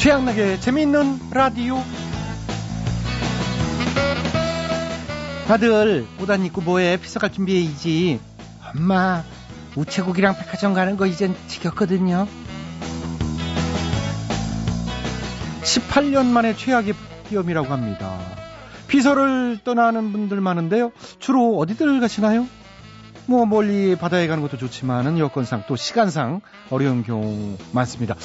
최양락의 0.00 0.62
재미있는 0.62 1.18
라디오. 1.30 1.76
다들 5.46 6.06
옷 6.18 6.30
안 6.30 6.42
입고 6.42 6.62
뭐해? 6.62 6.96
피서 6.96 7.20
갈 7.20 7.30
준비해야지. 7.30 8.18
엄마, 8.74 9.22
우체국이랑 9.76 10.38
백화점 10.38 10.72
가는 10.72 10.96
거 10.96 11.04
이젠 11.04 11.36
지겹거든요. 11.48 12.26
18년 15.64 16.28
만에 16.28 16.56
최악의 16.56 16.94
비염이라고 17.28 17.68
합니다. 17.70 18.18
피서를 18.88 19.58
떠나는 19.62 20.12
분들 20.12 20.40
많은데요. 20.40 20.92
주로 21.18 21.58
어디들 21.58 22.00
가시나요? 22.00 22.46
뭐 23.26 23.44
멀리 23.44 23.96
바다에 23.96 24.28
가는 24.28 24.42
것도 24.42 24.56
좋지만은 24.56 25.18
여건상 25.18 25.64
또 25.68 25.76
시간상 25.76 26.40
어려운 26.70 27.04
경우 27.04 27.58
많습니다. 27.72 28.16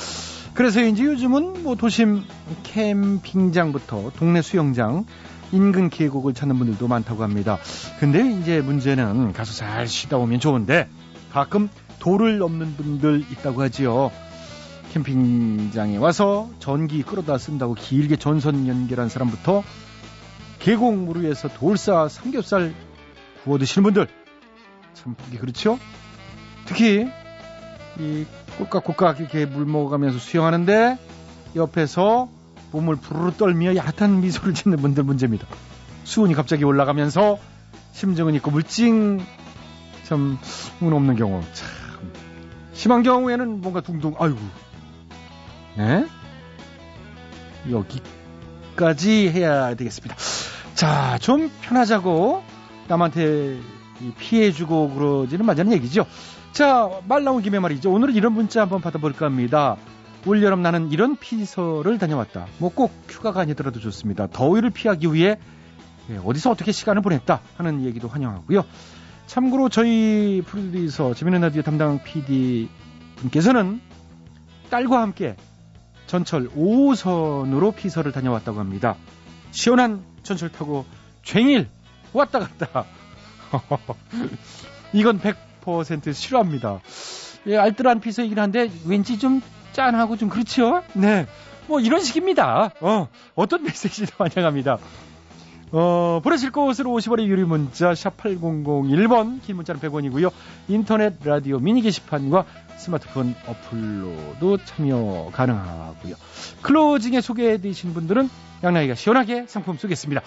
그래서인지 0.55 1.03
요즘은 1.03 1.63
뭐 1.63 1.75
도심 1.75 2.23
캠핑장부터 2.63 4.11
동네 4.17 4.41
수영장, 4.41 5.05
인근 5.51 5.89
계곡을 5.89 6.33
찾는 6.33 6.57
분들도 6.57 6.87
많다고 6.87 7.23
합니다. 7.23 7.59
근데 7.99 8.31
이제 8.39 8.61
문제는 8.61 9.33
가서 9.33 9.53
잘 9.53 9.85
쉬다 9.85 10.17
오면 10.17 10.39
좋은데 10.39 10.87
가끔 11.31 11.69
돌을 11.99 12.37
넘는 12.37 12.77
분들 12.77 13.25
있다고 13.31 13.61
하지요. 13.63 14.11
캠핑장에 14.93 15.97
와서 15.97 16.49
전기 16.59 17.03
끌어다 17.03 17.37
쓴다고 17.37 17.73
길게 17.73 18.15
전선 18.15 18.65
연결한 18.65 19.09
사람부터 19.09 19.61
계곡 20.59 20.97
물 20.97 21.23
위에서 21.23 21.49
돌사 21.49 22.07
삼겹살 22.07 22.73
구워 23.43 23.57
드시는 23.57 23.83
분들 23.83 24.07
참 24.93 25.15
보기 25.15 25.37
그렇죠? 25.37 25.77
특히 26.63 27.07
이 27.99 28.25
꼴깍꼴깍 28.57 29.19
이렇게 29.19 29.45
물 29.45 29.65
먹어가면서 29.65 30.19
수영하는데 30.19 30.97
옆에서 31.55 32.29
몸을 32.71 32.97
부르르 32.97 33.31
떨며 33.37 33.75
야릇한 33.75 34.21
미소를 34.21 34.53
짓는 34.53 34.77
분들 34.79 35.03
문제입니다. 35.03 35.47
수온이 36.03 36.33
갑자기 36.33 36.63
올라가면서 36.65 37.39
심정은 37.93 38.33
있고 38.35 38.51
물증 38.51 39.19
참 40.03 40.37
운 40.81 40.91
없는 40.93 41.15
경우 41.15 41.41
참 41.53 41.67
심한 42.73 43.01
경우에는 43.01 43.61
뭔가 43.61 43.79
둥둥 43.81 44.15
아이고 44.19 44.37
네 45.77 46.05
여기까지 47.71 49.29
해야 49.29 49.73
되겠습니다. 49.75 50.15
자 50.75 51.17
좀 51.21 51.49
편하자고 51.61 52.43
남한테 52.89 53.57
피해주고 54.19 54.91
그러지는 54.93 55.45
마자는 55.45 55.71
얘기죠. 55.73 56.05
자, 56.55 56.89
말 57.09 57.25
나온 57.25 57.41
김에 57.41 57.59
말이죠. 57.59 57.91
오늘은 57.91 58.13
이런 58.15 58.31
문자 58.31 58.61
한번 58.61 58.79
받아볼까 58.79 59.25
합니다. 59.25 59.75
올 60.25 60.41
여름 60.41 60.61
나는 60.61 60.89
이런 60.89 61.17
피서를 61.17 61.97
다녀왔다. 61.97 62.47
뭐 62.59 62.69
꼭 62.69 62.93
휴가가 63.09 63.41
아니더라도 63.41 63.81
좋습니다. 63.81 64.27
더위를 64.27 64.69
피하기 64.69 65.13
위해 65.13 65.37
예, 66.09 66.17
어디서 66.23 66.51
어떻게 66.51 66.71
시간을 66.71 67.01
보냈다 67.01 67.41
하는 67.57 67.83
얘기도 67.83 68.07
환영하고요. 68.07 68.63
참고로 69.27 69.67
저희 69.67 70.41
프로듀서 70.45 71.13
재미있는 71.13 71.41
라디오 71.41 71.61
담당 71.61 72.01
PD 72.01 72.69
분께서는 73.17 73.81
딸과 74.69 75.01
함께 75.01 75.35
전철 76.07 76.47
5호선으로 76.51 77.75
피서를 77.75 78.13
다녀왔다고 78.13 78.61
합니다. 78.61 78.95
시원한 79.51 80.05
전철 80.23 80.53
타고 80.53 80.85
쟁일 81.21 81.67
왔다 82.13 82.39
갔다. 82.39 82.85
이건 84.93 85.19
100% 85.19 85.35
싫어합니다. 86.13 86.81
예, 87.47 87.57
알뜰한 87.57 87.99
피서이긴 87.99 88.39
한데 88.39 88.69
왠지 88.85 89.19
좀 89.19 89.41
짠하고 89.73 90.17
좀 90.17 90.29
그렇죠? 90.29 90.83
네. 90.93 91.27
뭐 91.67 91.79
이런 91.79 92.01
식입니다. 92.01 92.71
어, 92.81 93.07
어떤 93.35 93.63
메시지도 93.63 94.13
환영합니다. 94.23 94.77
어, 95.71 96.21
보내실 96.23 96.51
곳으로 96.51 96.91
50원의 96.91 97.25
유리 97.25 97.43
문자 97.43 97.93
샵 97.95 98.17
8001번 98.17 99.41
긴 99.41 99.55
문자는 99.57 99.81
100원이고요. 99.81 100.31
인터넷 100.67 101.15
라디오 101.23 101.59
미니 101.59 101.81
게시판과 101.81 102.45
스마트폰 102.77 103.35
어플로도 103.47 104.57
참여 104.63 105.31
가능하고요. 105.33 106.15
클로징에 106.61 107.21
소개해 107.21 107.59
주신 107.61 107.93
분들은 107.93 108.29
양나이가 108.63 108.95
시원하게 108.95 109.45
상품 109.47 109.77
쏘겠습니다. 109.77 110.21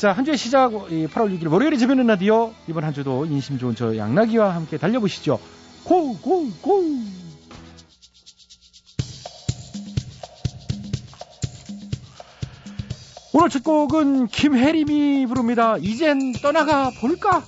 자, 0.00 0.12
한 0.12 0.24
주의 0.24 0.38
시작 0.38 0.70
8월 0.70 1.08
6일 1.10 1.52
월요일에 1.52 1.76
재밌는 1.76 2.06
라디오 2.06 2.54
이번 2.66 2.84
한 2.84 2.94
주도 2.94 3.26
인심 3.26 3.58
좋은 3.58 3.74
저 3.74 3.94
양나기와 3.98 4.54
함께 4.54 4.78
달려보시죠. 4.78 5.38
고 5.84 6.14
고 6.22 6.48
고! 6.62 6.82
오늘 13.34 13.50
첫 13.50 13.62
곡은 13.62 14.28
김혜림이 14.28 15.26
부릅니다. 15.26 15.76
이젠 15.78 16.32
떠나가 16.32 16.90
볼까? 17.00 17.44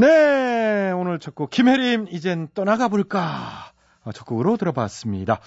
네, 0.00 0.92
오늘 0.92 1.18
첫 1.18 1.34
곡 1.34 1.50
김혜림 1.50 2.06
이젠 2.10 2.48
떠나가 2.54 2.88
볼까 2.88 3.70
어, 4.02 4.12
첫 4.12 4.24
곡으로 4.24 4.56
들어봤습니다. 4.56 5.40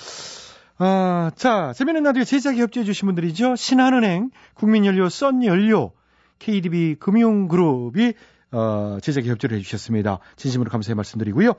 아, 0.77 1.31
자, 1.35 1.73
재미있는 1.73 2.03
라디오 2.03 2.23
제작에 2.23 2.57
협조해 2.57 2.83
주신 2.83 3.07
분들이죠. 3.07 3.55
신한은행, 3.55 4.29
국민연료, 4.53 5.09
썬연료, 5.09 5.93
KDB 6.37 6.97
금융그룹이 6.99 8.13
어, 8.51 8.99
제작에 9.01 9.25
협조를 9.25 9.57
해주셨습니다. 9.57 10.19
진심으로 10.35 10.69
감사의 10.69 10.93
말씀드리고요. 10.97 11.53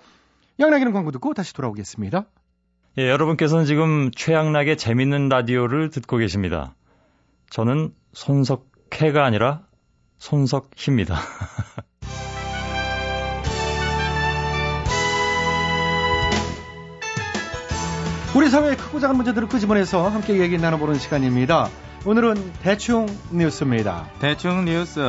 양락이는 0.61 0.93
광고 0.93 1.11
듣고 1.11 1.35
다시 1.35 1.53
돌아오겠습니다. 1.53 2.27
예, 2.99 3.11
여러분께서는 3.11 3.65
지금 3.65 4.13
최양락의 4.13 4.77
재밌는 4.77 5.31
라디오를 5.31 5.91
듣고 5.91 6.17
계십니다. 6.17 6.77
저는 7.51 7.93
손석해가 8.13 9.25
아니라 9.25 9.67
손석희입니다. 10.19 11.17
우리 18.37 18.51
사회의 18.51 18.77
크고 18.77 18.99
작은 18.99 19.15
문제들을 19.15 19.47
끄집어내서 19.47 20.09
함께 20.09 20.41
얘기 20.41 20.59
나눠보는 20.59 20.97
시간입니다. 20.97 21.69
오늘은 22.05 22.35
대충 22.63 23.07
뉴스입니다. 23.31 24.11
대충 24.19 24.65
뉴스. 24.65 25.01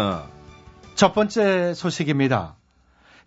첫 0.93 1.15
번째 1.15 1.73
소식입니다. 1.73 2.55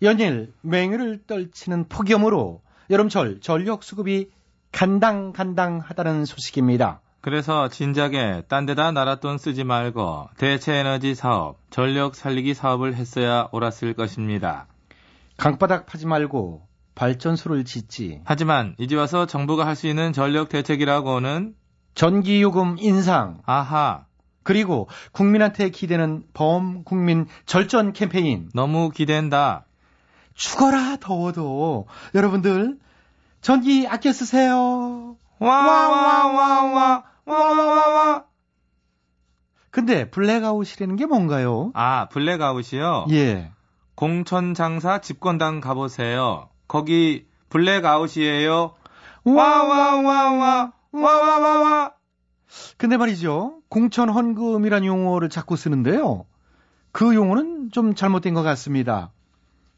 연일 0.01 0.53
맹유를 0.61 1.25
떨치는 1.27 1.89
폭염으로 1.89 2.61
여름철 2.89 3.41
전력 3.41 3.83
수급이 3.83 4.29
간당간당하다는 4.71 6.23
소식입니다. 6.23 7.01
그래서 7.19 7.67
진작에 7.67 8.43
딴 8.47 8.65
데다 8.65 8.91
나랏돈 8.91 9.37
쓰지 9.37 9.65
말고 9.65 10.29
대체 10.37 10.75
에너지 10.75 11.13
사업, 11.13 11.57
전력 11.71 12.15
살리기 12.15 12.53
사업을 12.53 12.95
했어야 12.95 13.49
옳았을 13.51 13.95
것입니다. 13.95 14.67
강바닥 15.35 15.87
파지 15.87 16.07
말고 16.07 16.68
발전소를 16.99 17.63
짓지. 17.63 18.19
하지만 18.25 18.75
이제 18.77 18.95
와서 18.97 19.25
정부가 19.25 19.65
할 19.65 19.75
수 19.75 19.87
있는 19.87 20.11
전력 20.11 20.49
대책이라고는 20.49 21.55
전기요금 21.95 22.75
인상. 22.79 23.39
아하. 23.45 24.05
그리고 24.43 24.89
국민한테 25.13 25.69
기대는 25.69 26.23
범국민 26.33 27.27
절전 27.45 27.93
캠페인. 27.93 28.49
너무 28.53 28.89
기댄다. 28.89 29.65
죽어라 30.33 30.97
더워도 30.99 31.87
여러분들 32.15 32.77
전기 33.41 33.87
아껴 33.87 34.11
쓰세요. 34.11 35.15
와와와와 35.39 37.03
와와와와. 37.25 38.25
근데 39.71 40.09
블랙아웃이라는 40.09 40.97
게 40.97 41.05
뭔가요? 41.05 41.71
아 41.75 42.09
블랙아웃이요? 42.09 43.05
예. 43.11 43.51
공천 43.95 44.53
장사 44.53 44.99
집권당 44.99 45.61
가보세요. 45.61 46.49
거기 46.69 47.25
블랙아웃이에요. 47.49 48.75
와와와와 49.25 50.71
와와와와. 50.93 51.93
근데 52.77 52.95
말이죠. 52.95 53.59
공천 53.67 54.07
헌금이란 54.09 54.85
용어를 54.85 55.27
자꾸 55.29 55.57
쓰는데요. 55.57 56.25
그 56.93 57.13
용어는 57.13 57.71
좀 57.71 57.95
잘못된 57.95 58.33
것 58.33 58.43
같습니다. 58.43 59.11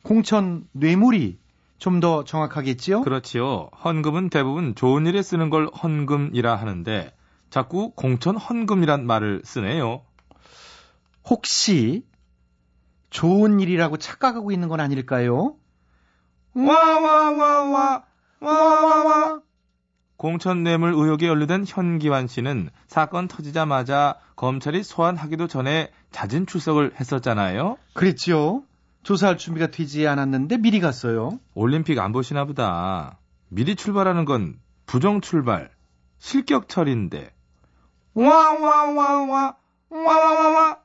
공천 0.03 0.67
뇌물이 0.73 1.39
좀 1.79 1.99
더 1.99 2.23
정확하겠지요? 2.23 3.01
그렇지요. 3.01 3.69
헌금은 3.83 4.29
대부분 4.29 4.75
좋은 4.75 5.07
일에 5.07 5.23
쓰는 5.23 5.49
걸 5.49 5.67
헌금이라 5.67 6.55
하는데 6.55 7.11
자꾸 7.49 7.91
공천 7.95 8.37
헌금이란 8.37 9.07
말을 9.07 9.41
쓰네요. 9.43 10.03
혹시 11.25 12.05
좋은 13.09 13.59
일이라고 13.59 13.97
착각하고 13.97 14.51
있는 14.51 14.67
건 14.67 14.79
아닐까요? 14.79 15.55
와와와와 16.53 18.03
와와와 18.39 19.41
공천 20.17 20.63
뇌물 20.63 20.93
의혹에 20.93 21.27
연루된 21.27 21.65
현기환 21.67 22.27
씨는 22.27 22.69
사건 22.87 23.27
터지자마자 23.27 24.19
검찰이 24.35 24.83
소환하기도 24.83 25.47
전에 25.47 25.91
자진 26.11 26.45
출석을 26.45 26.93
했었잖아요. 26.99 27.77
그랬죠. 27.93 28.63
조사할 29.03 29.37
준비가 29.37 29.67
되지 29.67 30.07
않았는데 30.07 30.57
미리 30.57 30.79
갔어요. 30.79 31.39
올림픽 31.55 31.97
안 31.97 32.11
보시나 32.11 32.45
보다. 32.45 33.17
미리 33.49 33.75
출발하는 33.75 34.25
건 34.25 34.59
부정 34.85 35.21
출발, 35.21 35.71
실격 36.19 36.69
처리인데. 36.69 37.33
와와와와 38.13 39.55
와와와와 39.89 40.77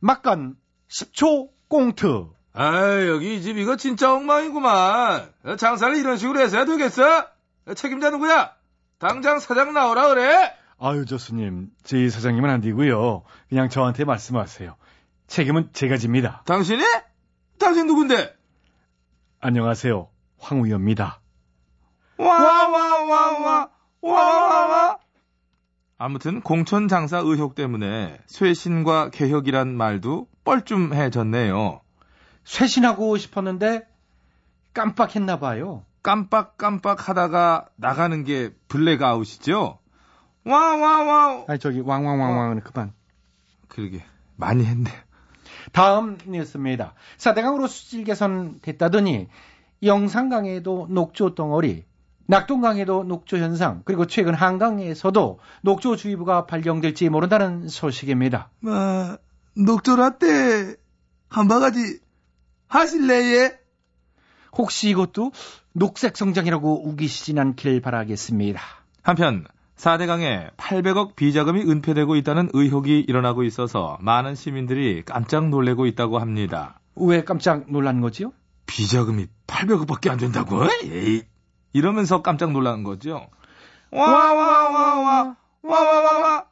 막간 0.00 0.56
10초 0.88 1.50
꽁트. 1.68 2.28
아 2.56 3.06
여기 3.08 3.36
이 3.36 3.42
집 3.42 3.58
이거 3.58 3.76
진짜 3.76 4.14
엉망이구만. 4.14 5.32
장사를 5.58 5.96
이런 5.96 6.16
식으로 6.16 6.38
해서야 6.40 6.64
되겠어? 6.64 7.26
책임자 7.74 8.10
누구야? 8.10 8.52
당장 8.98 9.38
사장 9.40 9.72
나오라 9.72 10.08
그래. 10.08 10.54
아유, 10.78 11.04
저수님. 11.04 11.70
저희 11.82 12.10
사장님은 12.10 12.48
안 12.50 12.60
되고요. 12.60 13.22
그냥 13.48 13.68
저한테 13.68 14.04
말씀하세요. 14.04 14.76
책임은 15.26 15.70
제가 15.72 15.96
집니다. 15.96 16.42
당신이? 16.46 16.82
당신 17.58 17.86
누군데? 17.86 18.34
안녕하세요. 19.40 20.08
황우여입니다. 20.38 21.20
와와와와 22.18 23.70
와와와 24.00 24.98
아무튼 25.98 26.40
공천 26.40 26.86
장사 26.88 27.18
의혹 27.18 27.54
때문에 27.54 28.18
쇄신과 28.26 29.10
개혁이란 29.10 29.74
말도 29.76 30.28
뻘쭘해졌네요. 30.44 31.80
쇄신하고 32.44 33.16
싶었는데 33.16 33.86
깜빡했나 34.72 35.38
봐요. 35.38 35.84
깜빡깜빡 36.02 37.08
하다가 37.08 37.68
나가는 37.76 38.24
게 38.24 38.54
블랙아웃이죠? 38.68 39.78
와와와 40.44 41.44
아니 41.48 41.58
저기 41.58 41.80
왕왕왕왕은 41.80 42.60
그만. 42.60 42.92
그러게 43.68 44.04
많이 44.36 44.64
했네. 44.64 44.90
다음 45.72 46.18
뉴스입니다. 46.26 46.94
4대강으로 47.16 47.66
수질 47.68 48.04
개선 48.04 48.60
됐다더니 48.60 49.28
영산강에도 49.82 50.88
녹조 50.90 51.34
덩어리, 51.34 51.84
낙동강에도 52.26 53.04
녹조 53.04 53.38
현상, 53.38 53.82
그리고 53.84 54.06
최근 54.06 54.34
한강에서도 54.34 55.40
녹조 55.62 55.96
주의보가 55.96 56.46
발령될지 56.46 57.08
모른다는 57.08 57.68
소식입니다. 57.68 58.50
마, 58.60 59.16
녹조 59.56 59.96
라떼 59.96 60.76
한 61.28 61.48
바가지 61.48 62.00
하실래예? 62.74 63.56
혹시 64.56 64.90
이것도 64.90 65.30
녹색 65.72 66.16
성장이라고 66.16 66.88
우기시진 66.88 67.38
않길 67.38 67.80
바라겠습니다. 67.80 68.60
한편 69.02 69.46
4대강에 69.76 70.54
800억 70.56 71.14
비자금이 71.14 71.62
은폐되고 71.62 72.16
있다는 72.16 72.50
의혹이 72.52 73.00
일어나고 73.08 73.44
있어서 73.44 73.96
많은 74.00 74.34
시민들이 74.34 75.02
깜짝 75.04 75.48
놀래고 75.48 75.86
있다고 75.86 76.18
합니다. 76.18 76.80
왜 76.96 77.22
깜짝 77.22 77.70
놀란 77.70 78.00
거지요? 78.00 78.32
비자금이 78.66 79.26
800억밖에 79.46 80.10
안 80.10 80.18
된다고? 80.18 80.64
에이. 80.84 81.22
이러면서 81.72 82.22
깜짝 82.22 82.52
놀란 82.52 82.82
거죠. 82.82 83.28
와와와와 83.90 85.36
와와와와 85.62 86.46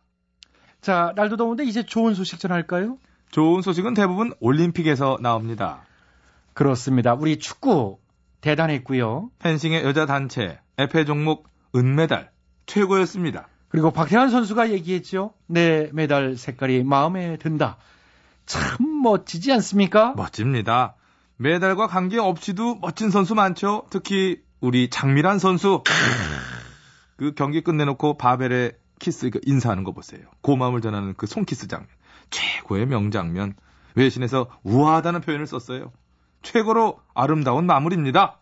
자, 0.80 1.12
날도 1.16 1.36
더운데 1.36 1.64
이제 1.64 1.84
좋은 1.84 2.14
소식 2.14 2.38
전할까요? 2.38 2.98
좋은 3.30 3.62
소식은 3.62 3.94
대부분 3.94 4.32
올림픽에서 4.40 5.18
나옵니다. 5.20 5.84
그렇습니다. 6.54 7.14
우리 7.14 7.38
축구 7.38 7.98
대단했고요. 8.40 9.30
펜싱의 9.38 9.84
여자 9.84 10.06
단체 10.06 10.58
에페 10.78 11.04
종목 11.04 11.48
은메달 11.74 12.30
최고였습니다. 12.66 13.48
그리고 13.68 13.90
박태환 13.90 14.30
선수가 14.30 14.70
얘기했죠. 14.72 15.32
내 15.46 15.88
메달 15.92 16.36
색깔이 16.36 16.84
마음에 16.84 17.38
든다. 17.38 17.78
참 18.44 19.02
멋지지 19.02 19.52
않습니까? 19.52 20.12
멋집니다. 20.14 20.96
메달과 21.36 21.86
관계없이도 21.86 22.76
멋진 22.76 23.10
선수 23.10 23.34
많죠. 23.34 23.86
특히 23.90 24.42
우리 24.60 24.90
장미란 24.90 25.38
선수. 25.38 25.82
그 27.16 27.32
경기 27.34 27.62
끝내놓고 27.62 28.18
바벨에 28.18 28.72
키스 28.98 29.30
그 29.30 29.40
인사하는 29.44 29.84
거 29.84 29.92
보세요. 29.92 30.22
고마움을 30.42 30.80
전하는 30.80 31.14
그 31.16 31.26
손키스 31.26 31.68
장면. 31.68 31.88
최고의 32.30 32.86
명장면. 32.86 33.54
외신에서 33.94 34.48
우아하다는 34.62 35.20
표현을 35.22 35.46
썼어요. 35.46 35.92
최고로 36.42 36.98
아름다운 37.14 37.66
마무리입니다. 37.66 38.38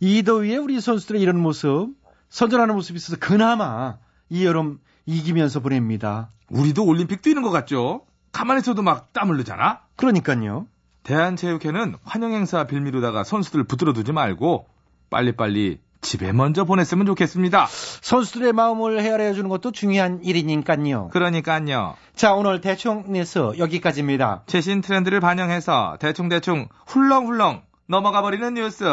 이 0.00 0.22
더위에 0.22 0.56
우리 0.56 0.80
선수들의 0.80 1.20
이런 1.20 1.40
모습, 1.40 1.94
선전하는 2.28 2.74
모습이 2.74 2.96
있어서 2.96 3.16
그나마 3.18 3.96
이 4.28 4.44
여름 4.44 4.80
이기면서 5.06 5.60
보냅니다. 5.60 6.30
우리도 6.50 6.84
올림픽 6.84 7.22
뛰는 7.22 7.42
것 7.42 7.50
같죠? 7.50 8.06
가만히 8.32 8.60
있어도 8.60 8.82
막 8.82 9.12
땀 9.12 9.30
흘리잖아? 9.30 9.80
그러니까요. 9.96 10.66
대한체육회는 11.04 11.96
환영행사 12.02 12.64
빌미로다가 12.66 13.24
선수들 13.24 13.64
붙들어 13.64 13.92
두지 13.92 14.12
말고 14.12 14.66
빨리빨리 15.10 15.80
집에 16.04 16.32
먼저 16.32 16.64
보냈으면 16.64 17.06
좋겠습니다. 17.06 17.66
선수들의 18.02 18.52
마음을 18.52 19.00
헤아려 19.00 19.32
주는 19.32 19.48
것도 19.48 19.72
중요한 19.72 20.20
일이니까요. 20.22 21.08
그러니까요. 21.08 21.96
자, 22.14 22.34
오늘 22.34 22.60
대충 22.60 23.04
뉴스 23.08 23.52
여기까지입니다. 23.58 24.42
최신 24.46 24.80
트렌드를 24.82 25.18
반영해서 25.20 25.96
대충대충 25.98 26.68
훌렁훌렁 26.86 27.62
넘어가 27.88 28.22
버리는 28.22 28.54
뉴스. 28.54 28.84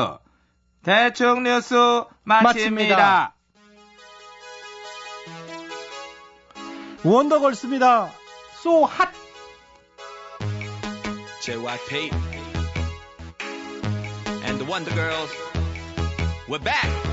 대충 0.84 1.44
뉴스 1.44 1.75
마칩니다. 2.24 2.42
마칩니다. 2.44 3.36
원더걸스입니다. 7.04 8.10
So 8.62 8.86
hot. 8.86 9.12
JYP 11.42 12.12
and 14.45 14.59
the 14.59 14.66
Wonder 14.66 14.94
Girls. 14.94 15.31
We're 16.47 16.59
back. 16.59 17.10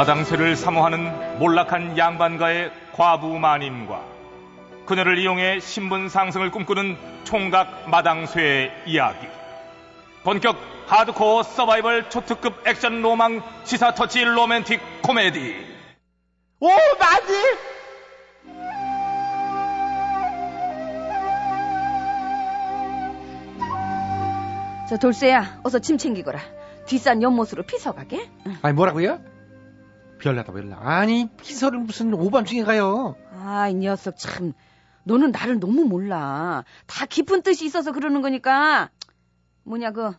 마당쇠를 0.00 0.56
사모하는 0.56 1.38
몰락한 1.38 1.98
양반가의 1.98 2.72
과부 2.94 3.38
마님과 3.38 4.02
그녀를 4.86 5.18
이용해 5.18 5.60
신분 5.60 6.08
상승을 6.08 6.50
꿈꾸는 6.50 6.96
총각 7.24 7.90
마당쇠의 7.90 8.72
이야기. 8.86 9.26
본격 10.24 10.56
하드코어 10.86 11.42
서바이벌 11.42 12.08
초특급 12.08 12.66
액션 12.66 13.02
로망 13.02 13.42
시사 13.64 13.92
터치 13.92 14.24
로맨틱 14.24 14.80
코미디. 15.02 15.66
오, 16.60 16.68
마님! 16.98 17.58
저 24.88 24.96
돌쇠야, 24.96 25.60
어서 25.62 25.78
짐 25.78 25.98
챙기거라. 25.98 26.40
뒷산 26.86 27.20
연못으로 27.22 27.64
피서 27.64 27.92
가게. 27.92 28.30
응. 28.46 28.56
아니, 28.62 28.72
뭐라고요? 28.74 29.29
별나다, 30.20 30.52
별나. 30.52 30.78
아니, 30.80 31.28
피서를 31.38 31.78
무슨 31.80 32.12
오밤중에 32.14 32.62
가요. 32.64 33.16
아, 33.32 33.68
이 33.68 33.74
녀석 33.74 34.16
참. 34.18 34.52
너는 35.04 35.30
나를 35.32 35.58
너무 35.60 35.84
몰라. 35.84 36.64
다 36.86 37.06
깊은 37.06 37.42
뜻이 37.42 37.64
있어서 37.64 37.92
그러는 37.92 38.22
거니까. 38.22 38.90
뭐냐, 39.64 39.90
그, 39.92 40.12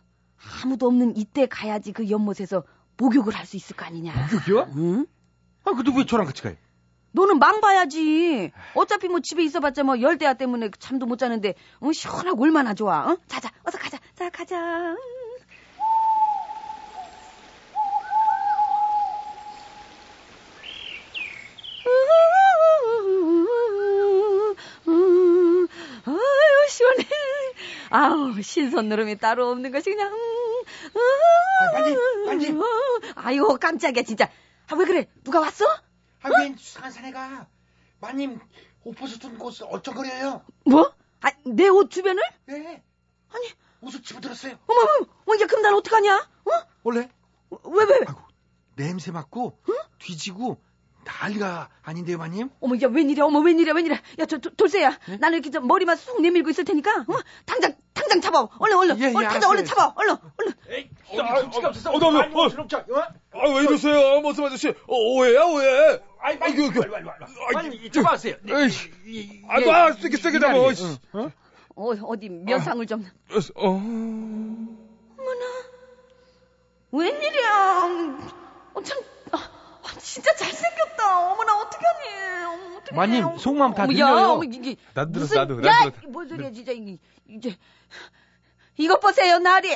아무도 0.62 0.86
없는 0.88 1.16
이때 1.16 1.46
가야지 1.46 1.92
그 1.92 2.10
연못에서 2.10 2.64
목욕을 2.98 3.34
할 3.34 3.46
수 3.46 3.56
있을 3.56 3.76
거 3.76 3.84
아니냐. 3.84 4.12
목욕이요? 4.12 4.72
응? 4.76 5.06
아, 5.64 5.70
근데 5.72 5.92
왜 5.96 6.04
저랑 6.04 6.26
같이 6.26 6.42
가요? 6.42 6.56
너는 7.12 7.38
망 7.38 7.60
봐야지. 7.60 8.50
어차피 8.74 9.06
뭐 9.08 9.20
집에 9.20 9.42
있어봤자 9.44 9.82
뭐 9.84 10.00
열대야 10.00 10.34
때문에 10.34 10.70
잠도 10.78 11.06
못 11.06 11.16
자는데, 11.18 11.54
어, 11.80 11.92
시원하고 11.92 12.42
얼마나 12.42 12.74
좋아. 12.74 13.10
어? 13.12 13.18
자자, 13.28 13.50
어서 13.64 13.78
가자. 13.78 13.98
자, 14.14 14.30
가자. 14.30 14.96
신선 28.42 28.88
노름이 28.88 29.18
따로 29.18 29.50
없는 29.50 29.70
것이 29.72 29.90
그냥. 29.90 30.12
음, 30.12 30.64
아, 30.96 31.72
마님, 31.72 32.24
마님. 32.26 32.62
아이고 33.16 33.56
깜짝이야 33.58 34.02
진짜. 34.04 34.28
아, 34.70 34.74
왜 34.76 34.84
그래? 34.84 35.08
누가 35.24 35.40
왔어? 35.40 35.64
아웬 36.22 36.56
수상한 36.56 36.90
사내가 36.90 37.46
마님 38.00 38.38
옷 38.84 38.94
벗어 38.96 39.18
둔 39.18 39.38
곳을 39.38 39.66
얼쩡거려요. 39.68 40.44
뭐? 40.64 40.92
아, 41.20 41.30
내 41.44 41.68
옷 41.68 41.90
주변을? 41.90 42.22
네. 42.46 42.82
아니. 43.32 43.48
옷을 43.80 44.00
집어들었어요. 44.02 44.56
어머, 44.68 44.80
어머, 44.80 45.06
어, 45.26 45.34
이제 45.34 45.44
그럼 45.46 45.62
난 45.62 45.74
어떡하냐? 45.74 46.16
어? 46.16 46.50
원래 46.84 47.08
왜, 47.50 47.84
왜? 47.84 47.94
아이고 48.06 48.20
냄새 48.76 49.10
맡고 49.10 49.58
뒤지고 49.98 50.62
난리가 51.04 51.68
아닌데요, 51.82 52.18
마님? 52.18 52.50
어머, 52.60 52.76
야, 52.80 52.88
웬일이야, 52.88 53.24
어머, 53.24 53.40
웬일이야, 53.40 53.74
웬일이야. 53.74 53.98
야, 54.20 54.26
저, 54.26 54.38
저, 54.38 54.50
돌쇠야. 54.50 54.98
네? 55.08 55.16
나는 55.18 55.38
이렇게 55.38 55.50
좀 55.50 55.66
머리만 55.66 55.96
쑥 55.96 56.20
내밀고 56.20 56.50
있을 56.50 56.64
테니까, 56.64 57.00
어? 57.08 57.14
당장, 57.44 57.74
당장 57.92 58.20
잡아. 58.20 58.48
얼른, 58.58 58.78
얼른. 58.78 58.98
예, 59.00 59.04
예, 59.04 59.14
얼른, 59.14 59.28
당장. 59.28 59.50
얼른 59.50 59.64
잡아. 59.64 59.92
얼른, 59.96 60.16
얼른. 60.38 60.52
어디 61.08 61.42
둠치가 61.42 61.68
없었어. 61.68 61.90
어, 61.90 61.96
어. 61.96 62.46
훔쳐, 62.48 62.78
어? 62.78 63.00
아, 63.32 63.48
왜 63.48 63.62
이러세요? 63.62 64.20
모습 64.20 64.44
아저씨. 64.44 64.68
어, 64.68 64.74
오해야, 64.94 65.44
오해. 65.44 66.00
아이, 66.20 66.34
이거, 66.34 66.62
이거, 66.66 66.84
이거. 66.86 67.12
마님, 67.52 67.72
이쪽 67.84 68.06
와세요. 68.06 68.36
네, 68.42 68.68
에이, 69.06 69.42
아, 69.48 69.60
놔, 69.60 69.92
세게, 69.92 70.16
세게 70.16 70.38
잡아. 70.38 70.56
어? 70.56 71.30
어, 71.74 71.90
어디 72.04 72.28
면상을 72.28 72.86
좀. 72.86 73.04
어, 73.56 73.70
웬일이야. 76.92 77.88
어, 78.74 78.82
참, 78.82 78.98
아, 78.98 79.02
아, 79.02 79.21
진짜 80.00 80.34
잘생겼다. 80.34 81.32
어머나, 81.32 81.60
어떡하니. 81.60 82.44
어머, 82.46 82.76
어떡해. 82.78 82.96
마님, 82.96 83.38
속마음 83.38 83.74
다 83.74 83.84
어머, 83.84 83.92
들려요. 83.92 84.16
야, 84.16 84.26
어머, 84.28 84.44
이게. 84.44 84.76
나도 84.94 85.12
들었어, 85.12 85.26
무슨, 85.26 85.36
나도, 85.36 85.54
나도 85.56 85.68
야, 85.68 85.78
들었어. 85.90 85.98
이게 85.98 86.06
뭔 86.08 86.28
소리야, 86.28 86.50
진짜. 86.50 86.72
이게, 86.72 86.98
이제. 87.28 87.56
이것 88.78 89.00
보세요, 89.00 89.38
나리. 89.38 89.68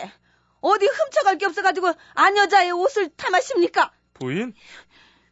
어디 0.60 0.86
훔쳐갈 0.86 1.38
게 1.38 1.46
없어가지고, 1.46 1.92
안 2.14 2.36
여자의 2.36 2.72
옷을 2.72 3.10
탐하십니까? 3.10 3.92
부인? 4.14 4.54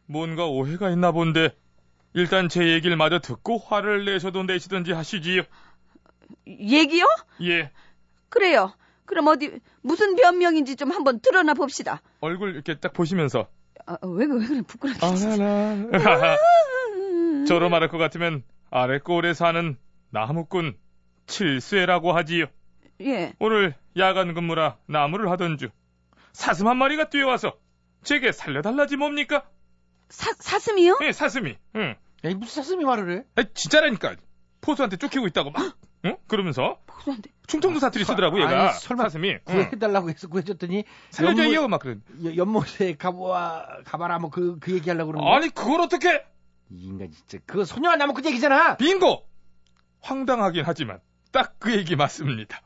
뭔가 0.05 0.45
오해가 0.45 0.89
있나 0.91 1.11
본데. 1.11 1.55
일단 2.13 2.47
제 2.47 2.69
얘기를 2.69 2.95
마저 2.95 3.19
듣고 3.19 3.57
화를 3.57 4.05
내셔도 4.05 4.43
내시든지 4.43 4.93
하시지요. 4.93 5.41
얘기요? 6.47 7.05
예. 7.41 7.71
그래요. 8.29 8.73
그럼 9.05 9.27
어디, 9.27 9.59
무슨 9.81 10.15
변명인지 10.15 10.77
좀 10.77 10.91
한번 10.91 11.19
드러나 11.19 11.53
봅시다. 11.53 12.01
얼굴 12.21 12.53
이렇게 12.53 12.75
딱 12.79 12.93
보시면서. 12.93 13.47
아, 13.85 13.97
왜, 14.03 14.25
왜 14.25 14.45
그래, 14.47 14.61
부끄럽게. 14.61 15.05
아, 15.05 15.15
진짜. 15.15 15.43
아라라. 15.93 16.37
저로 17.47 17.69
말할 17.69 17.89
것 17.89 17.97
같으면 17.97 18.43
아래 18.71 18.99
골에 18.99 19.33
사는 19.33 19.77
나무꾼 20.09 20.75
칠쇠라고 21.27 22.13
하지요. 22.13 22.45
예. 23.01 23.33
오늘 23.39 23.75
야간 23.97 24.33
근무라 24.33 24.77
나무를 24.87 25.29
하던 25.31 25.57
중 25.57 25.69
사슴 26.33 26.67
한 26.67 26.77
마리가 26.77 27.09
뛰어와서 27.09 27.53
제게 28.03 28.31
살려달라지 28.31 28.97
뭡니까? 28.97 29.45
사, 30.09 30.31
사슴이요? 30.39 30.99
예, 31.01 31.11
사슴이. 31.11 31.55
응. 31.75 31.95
야, 32.25 32.29
이 32.29 32.35
무슨 32.35 32.63
사슴이 32.63 32.83
말을 32.85 33.17
해? 33.17 33.23
아, 33.35 33.43
진짜라니까. 33.53 34.15
포수한테 34.65 34.97
쫓기고 34.97 35.27
있다고 35.27 35.51
막. 35.51 35.77
응? 36.05 36.17
그러면서 36.27 36.79
복수한테. 36.87 37.31
충청도 37.47 37.79
사투리 37.79 38.03
서- 38.03 38.13
쓰더라고 38.13 38.39
얘가. 38.41 38.69
아니, 38.69 38.79
설마 38.79 39.03
사슴이. 39.03 39.29
응. 39.31 39.39
구해달라고 39.45 40.09
해서 40.09 40.27
구해줬더니 40.27 40.83
살려줘요 41.11 41.67
막 41.67 41.79
그런. 41.79 42.01
연- 42.23 42.35
연못에 42.35 42.95
가보아 42.97 43.83
가봐라 43.85 44.19
뭐 44.19 44.29
그 44.31 44.57
그 44.59 44.73
얘기하려고 44.73 45.11
그러는? 45.13 45.31
아니 45.31 45.49
그걸 45.49 45.81
어떻게? 45.81 46.25
이 46.71 46.85
인간 46.87 47.11
진짜 47.11 47.37
그거 47.45 47.63
소녀와 47.63 47.95
나무 47.95 48.13
그 48.13 48.23
얘기잖아. 48.25 48.77
빙고! 48.77 49.27
황당하긴 50.01 50.63
하지만 50.65 50.99
딱 51.31 51.55
그 51.59 51.75
얘기 51.75 51.95
맞습니다. 51.95 52.61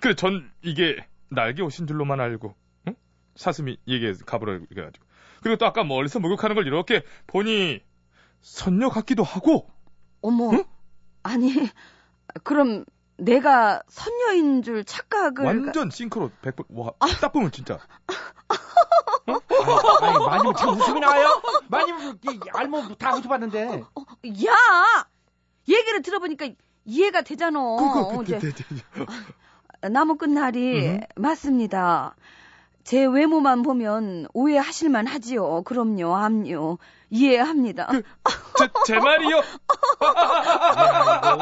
그래 0.00 0.14
전 0.14 0.50
이게 0.62 0.96
날개 1.30 1.62
옷인 1.62 1.86
줄로만 1.86 2.20
알고 2.20 2.54
응? 2.88 2.94
사슴이 3.34 3.78
얘기해서 3.88 4.24
가보라 4.24 4.60
그래가지고 4.68 5.04
그리고 5.42 5.56
또 5.58 5.66
아까 5.66 5.84
멀리서 5.84 6.18
목욕하는 6.20 6.54
걸 6.54 6.66
이렇게 6.66 7.02
보니 7.26 7.80
선녀 8.40 8.88
같기도 8.90 9.22
하고 9.22 9.70
어머. 10.22 10.50
아니, 11.26 11.52
그럼 12.42 12.84
내가 13.16 13.82
선녀인 13.88 14.62
줄 14.62 14.84
착각을. 14.84 15.44
완전 15.44 15.90
싱크로 15.90 16.30
100% 16.42 16.66
와, 16.70 16.92
딱 17.20 17.32
보면 17.32 17.50
진짜 17.50 17.78
아니 19.26 20.18
마님 20.26 20.52
참 20.54 20.70
웃음이 20.70 21.00
나와요. 21.00 21.42
마님 21.68 21.96
알면 22.52 22.96
다 22.98 23.14
웃어봤는데. 23.14 23.84
어, 23.94 24.04
야! 24.46 25.06
얘기를 25.68 26.02
들어보니까 26.02 26.48
이해가 26.84 27.22
되잖아. 27.22 27.58
어, 27.60 28.22
이제 28.22 28.38
나무꾼 29.80 30.34
날이 30.34 31.00
맞습니다. 31.16 32.14
제 32.84 33.04
외모만 33.04 33.62
보면 33.62 34.28
오해하실만 34.32 35.08
하지요. 35.08 35.62
그럼요, 35.62 36.14
암요. 36.14 36.78
이해합니다. 37.10 37.88
제, 38.58 38.68
제 38.86 38.98
말이요 38.98 39.36
야, 39.38 39.42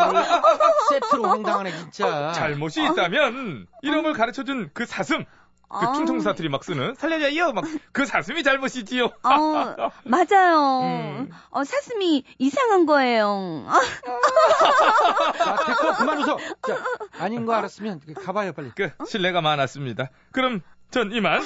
오늘 0.08 0.24
세트로 0.90 1.24
황당하네 1.24 1.70
진짜. 1.72 2.32
잘못이 2.32 2.82
있다면 2.84 3.66
이름을 3.82 4.12
가르쳐준 4.12 4.70
그 4.74 4.84
사슴 4.86 5.24
그 5.24 5.78
아. 5.86 5.92
충청도 5.94 6.22
사투리 6.22 6.48
막 6.50 6.62
쓰는 6.62 6.94
살려줘요 6.94 7.52
막 7.52 7.64
그 7.92 8.06
사슴이 8.06 8.42
잘못이지요 8.44 9.06
어, 9.22 9.90
맞아요. 10.04 10.80
음. 10.82 11.30
어, 11.50 11.64
사슴이 11.64 12.24
이상한 12.38 12.86
거예요. 12.86 13.64
아, 13.68 13.80
자, 15.32 15.56
됐고 15.66 15.94
그만 15.94 16.18
웃어. 16.18 16.36
자, 16.66 16.76
아닌 17.18 17.46
거 17.46 17.54
알았으면 17.54 18.00
가봐요 18.24 18.52
빨리. 18.52 18.70
그 18.76 18.90
신뢰가 19.08 19.40
많았습니다 19.40 20.10
그럼 20.32 20.60
전 20.90 21.10
이만 21.12 21.42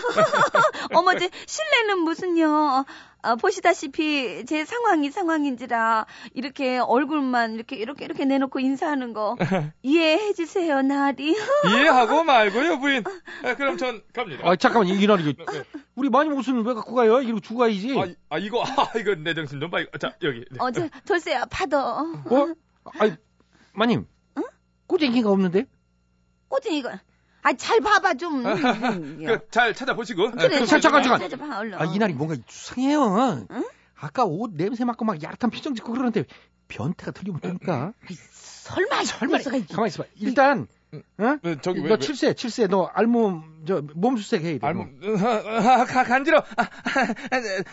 어머, 0.94 1.16
제 1.18 1.30
실례는 1.46 2.00
무슨요. 2.00 2.84
어, 3.22 3.34
보시다시피 3.36 4.44
제 4.46 4.64
상황이 4.64 5.10
상황인지라 5.10 6.06
이렇게 6.34 6.78
얼굴만 6.78 7.54
이렇게 7.54 7.74
이렇게 7.76 8.04
이렇게 8.04 8.24
내놓고 8.24 8.60
인사하는 8.60 9.12
거 9.12 9.36
이해해 9.82 10.32
주세요, 10.34 10.82
나리. 10.82 11.34
이해하고 11.68 12.22
말고요 12.22 12.78
부인 12.78 13.02
아, 13.44 13.54
그럼 13.56 13.76
전 13.76 14.02
갑니다 14.14 14.48
아 14.48 14.54
잠깐만 14.54 14.88
이날 14.88 15.20
이거 15.26 15.44
우리 15.96 16.08
마님 16.08 16.32
옷은 16.34 16.64
왜 16.64 16.74
갖고 16.74 16.94
가요? 16.94 17.20
이거 17.20 17.40
주고 17.40 17.60
가야지. 17.60 17.98
아, 17.98 18.04
이- 18.06 18.16
아, 18.30 18.38
이거 18.38 18.62
아 18.62 18.96
이거 18.96 19.14
내 19.16 19.34
정신 19.34 19.58
좀 19.58 19.68
봐. 19.68 19.80
이거. 19.80 19.98
자 19.98 20.14
여기. 20.22 20.44
네. 20.50 20.58
어, 20.60 20.70
저, 20.70 20.88
돌쇠야, 21.04 21.44
받아. 21.46 22.00
어? 22.00 22.54
아니 23.00 23.12
마님. 23.72 24.06
꼬쟁이가 24.86 25.28
없는데? 25.28 25.64
꼬쟁이 26.48 26.78
이거. 26.78 26.90
아, 27.48 27.52
잘 27.54 27.80
봐봐 27.80 28.14
좀. 28.14 28.44
음, 28.46 29.24
야. 29.24 29.38
그, 29.38 29.48
잘 29.50 29.74
찾아보시고. 29.74 30.32
그래, 30.32 30.56
아, 30.56 30.66
잠- 30.66 30.80
잠깐, 30.80 31.02
잠깐. 31.02 31.20
찾아봐, 31.20 31.58
얼른. 31.60 31.78
아 31.80 31.84
이날이 31.86 32.12
뭔가 32.12 32.36
수상해요. 32.46 33.46
응? 33.50 33.64
아까 33.98 34.24
옷 34.24 34.52
냄새 34.54 34.84
맡고 34.84 35.04
막 35.06 35.22
야릇한 35.22 35.50
표정 35.50 35.74
짓고 35.74 35.92
그러는데 35.92 36.24
변태가 36.68 37.12
들리면 37.12 37.40
되니까. 37.40 37.92
설마, 38.32 39.02
설마. 39.04 39.38
가만히 39.38 39.88
있어봐. 39.88 40.08
일단 40.20 40.66
어? 40.90 41.36
네, 41.42 41.56
저기 41.60 41.80
왜, 41.80 41.88
너 41.88 41.94
왜? 41.94 41.98
칠세 41.98 42.32
칠세 42.32 42.66
너 42.66 42.90
알몸 42.94 43.64
저 43.66 43.82
몸수색 43.94 44.42
해야 44.42 44.58
돼. 44.58 44.66
아, 44.66 44.72
뭐. 44.72 44.86
아, 45.20 45.84
가, 45.84 46.04
간지러. 46.04 46.38
아, 46.38 46.68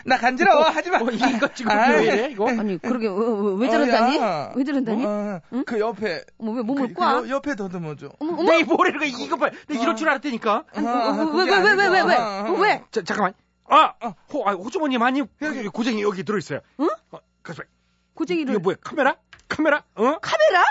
나 0.04 0.18
간지러워. 0.18 0.64
하지 0.64 0.90
마. 0.90 0.98
어, 0.98 1.06
이거 1.10 1.48
지금 1.54 1.70
아, 1.70 1.88
왜 1.88 2.02
이래 2.04 2.30
이거? 2.32 2.50
아니, 2.50 2.76
그러게, 2.76 3.08
왜, 3.08 3.14
왜, 3.14 3.56
왜 3.60 3.70
저런다니? 3.70 4.18
어, 4.18 4.22
야. 4.22 4.52
왜 4.54 4.64
저런다니? 4.64 5.02
뭐, 5.02 5.40
어, 5.50 5.62
그 5.64 5.80
옆에. 5.80 6.24
어머, 6.36 6.52
왜 6.52 6.62
몸을 6.62 6.88
그, 6.88 6.94
꽉? 6.94 7.22
그 7.22 7.30
옆에 7.30 7.54
더듬어줘. 7.56 8.10
어머, 8.18 8.32
어머. 8.34 8.50
내 8.50 8.62
모래를 8.64 9.00
가 9.00 9.06
이거 9.06 9.36
봐. 9.36 9.48
내가 9.68 9.82
이럴 9.82 9.96
줄 9.96 10.08
알았다니까. 10.10 10.64
왜, 10.76 10.82
왜, 11.44 11.60
왜, 11.60 11.72
왜, 11.72 11.88
왜, 11.88 12.00
왜? 12.02 12.16
어, 12.16 12.52
왜? 12.60 12.82
자, 12.90 13.02
잠깐만. 13.02 13.32
아, 13.68 13.94
호, 14.34 14.46
아, 14.46 14.52
호주머니 14.52 14.98
많이 14.98 15.22
여기 15.40 15.68
고쟁이 15.68 16.02
여기 16.02 16.22
들어 16.24 16.36
있어요. 16.36 16.60
응? 16.80 16.88
어, 17.10 17.18
가서 17.42 17.62
봐. 17.62 17.68
고쟁이를. 18.14 18.54
이거 18.54 18.60
뭐야? 18.62 18.76
카메라? 18.82 19.16
카메라? 19.48 19.82
어? 19.94 20.18
카메라? 20.20 20.64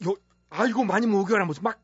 이거 0.00 0.16
아 0.50 0.66
이거 0.66 0.84
많이 0.84 1.06
목요라 1.06 1.44
무슨 1.44 1.62
막 1.62 1.78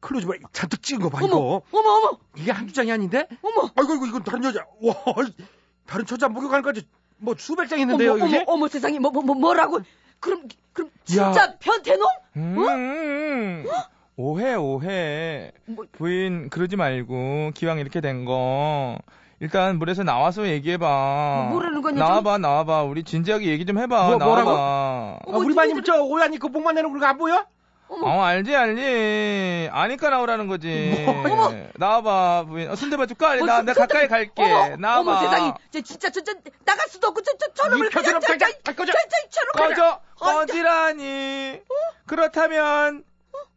클로즈 0.00 0.26
봐. 0.26 0.34
잔뜩 0.52 0.82
찍은 0.82 1.02
거 1.02 1.08
봐 1.10 1.18
어머, 1.18 1.26
이거. 1.26 1.62
어머, 1.72 1.88
어머, 1.90 2.18
이게 2.36 2.50
한두 2.52 2.72
장이 2.72 2.90
아닌데? 2.92 3.26
어머. 3.42 3.70
아이고 3.76 3.94
이거 3.96 4.06
이건 4.06 4.22
다른 4.24 4.44
여자. 4.44 4.64
와, 4.82 4.94
다른 5.86 6.04
여자 6.10 6.28
목욕하는 6.28 6.62
거지. 6.62 6.86
뭐 7.18 7.34
수백 7.38 7.68
장 7.68 7.78
있는데요, 7.80 8.12
어머, 8.14 8.26
이게? 8.26 8.38
어머, 8.46 8.52
어머, 8.52 8.68
세상에, 8.68 8.98
뭐, 8.98 9.10
뭐, 9.10 9.22
뭐, 9.22 9.34
뭐라고? 9.34 9.80
그럼, 10.20 10.42
그럼, 10.74 10.90
야. 10.90 11.32
진짜 11.32 11.56
변태놈? 11.58 12.06
음, 12.36 13.64
오해, 14.16 14.54
오해. 14.54 15.50
뭐- 15.64 15.86
부인, 15.92 16.50
그러지 16.50 16.76
말고, 16.76 17.52
기왕 17.54 17.78
이렇게 17.78 18.00
된 18.02 18.24
거. 18.26 18.98
일단 19.40 19.78
물에서 19.78 20.02
나와서 20.02 20.46
얘기해봐. 20.46 21.46
뭐, 21.48 21.50
뭐라는 21.52 21.80
거냐, 21.82 21.98
나와봐, 21.98 22.38
나와봐. 22.38 22.82
우리 22.84 23.02
진지하게 23.02 23.46
얘기 23.46 23.64
좀 23.64 23.78
해봐. 23.78 24.08
뭐, 24.08 24.18
뭐라고? 24.18 24.50
나와봐. 24.50 24.62
아, 24.62 25.18
어머, 25.26 25.38
우리 25.38 25.54
마님 25.54 25.76
니네들- 25.78 25.84
저 25.86 26.02
오야 26.02 26.26
입고 26.26 26.48
목만 26.48 26.74
내놓고 26.74 26.92
그런 26.92 27.00
거안 27.00 27.18
보여? 27.18 27.46
어, 27.88 28.20
알지, 28.22 28.54
알지. 28.54 29.68
아니까 29.72 30.10
나오라는 30.10 30.48
거지. 30.48 31.04
뭐? 31.06 31.52
나와봐, 31.74 32.46
부인. 32.48 32.68
어, 32.70 32.74
손대봐 32.74 33.06
줄까? 33.06 33.30
어, 33.30 33.36
나, 33.36 33.56
손- 33.58 33.74
가까이 33.74 34.08
갈게. 34.08 34.42
어머, 34.42 34.76
나와봐. 34.76 35.00
어머, 35.00 35.20
세상에. 35.20 35.52
저, 35.70 35.80
진짜, 35.80 36.10
저, 36.10 36.20
저, 36.22 36.32
나갈 36.64 36.88
수도 36.88 37.08
없고, 37.08 37.22
저, 37.22 37.32
저, 37.38 37.52
저놈을 37.54 37.86
이 37.86 37.90
표정 37.90 38.14
저, 38.14 38.20
저, 38.20 38.26
당장 38.26 38.50
저. 38.64 38.72
저, 38.74 38.84
저, 38.84 38.92
저놈을 39.30 39.74
꺼져, 39.74 40.00
어, 40.18 40.24
꺼지라니. 40.24 41.60
그렇다면, 42.06 43.04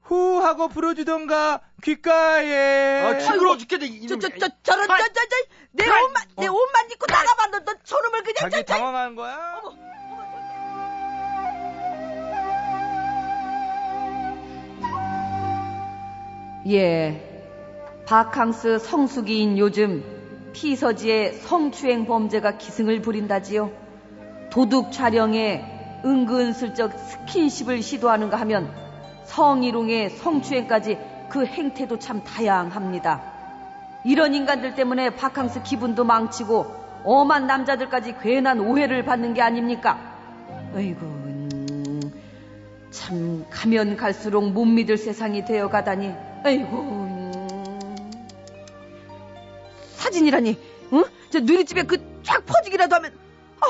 후 0.04 0.40
하고 0.44 0.68
불어주던가 0.70 1.62
귓가에. 1.84 3.02
아, 3.06 3.18
징그러워 3.20 3.58
죽겠네. 3.58 3.88
이놈의- 3.88 4.08
저, 4.10 4.18
저, 4.20 4.30
저, 4.38 4.48
저런, 4.64 4.88
저, 4.88 4.98
저, 4.98 5.14
저, 5.14 5.36
내 5.72 5.90
아이, 5.90 6.04
옷만, 6.04 6.24
내 6.38 6.48
옷만 6.48 6.92
입고 6.92 7.06
나가봐. 7.10 7.48
너, 7.48 7.60
너 7.60 7.74
저놈을 7.84 8.24
그냥, 8.24 8.36
자기 8.40 8.52
저, 8.58 8.64
저. 8.64 8.74
당황한 8.76 9.16
거야? 9.16 9.62
예. 16.70 17.20
바캉스 18.06 18.80
성수기인 18.80 19.58
요즘 19.58 20.04
피서지의 20.54 21.34
성추행 21.34 22.06
범죄가 22.06 22.58
기승을 22.58 23.02
부린다지요. 23.02 23.72
도둑 24.52 24.92
촬영에 24.92 26.02
은근슬쩍 26.06 26.92
스킨십을 26.98 27.82
시도하는가 27.82 28.38
하면 28.42 28.72
성희롱의 29.26 30.12
성추행까지 30.12 30.98
그 31.30 31.46
행태도 31.46 31.98
참 32.00 32.24
다양합니다. 32.24 33.22
이런 34.06 34.34
인간들 34.34 34.76
때문에 34.76 35.16
바캉스 35.16 35.64
기분도 35.64 36.04
망치고 36.04 36.66
엄한 37.04 37.48
남자들까지 37.48 38.16
괜한 38.22 38.60
오해를 38.60 39.06
받는 39.06 39.34
게 39.34 39.42
아닙니까? 39.42 39.98
아이고, 40.76 41.02
음, 41.02 42.12
참 42.92 43.46
가면 43.50 43.98
갈수록 43.98 44.50
못 44.52 44.66
믿을 44.66 44.98
세상이 44.98 45.46
되어 45.46 45.70
가다니. 45.70 46.29
아이고. 46.43 46.77
음. 46.77 48.27
사진이라니. 49.96 50.58
응? 50.93 51.03
저 51.31 51.39
누리집에 51.39 51.84
그 51.84 52.10
쫙 52.24 52.46
퍼지기라도 52.46 52.96
하면 52.98 53.12
어, 53.62 53.67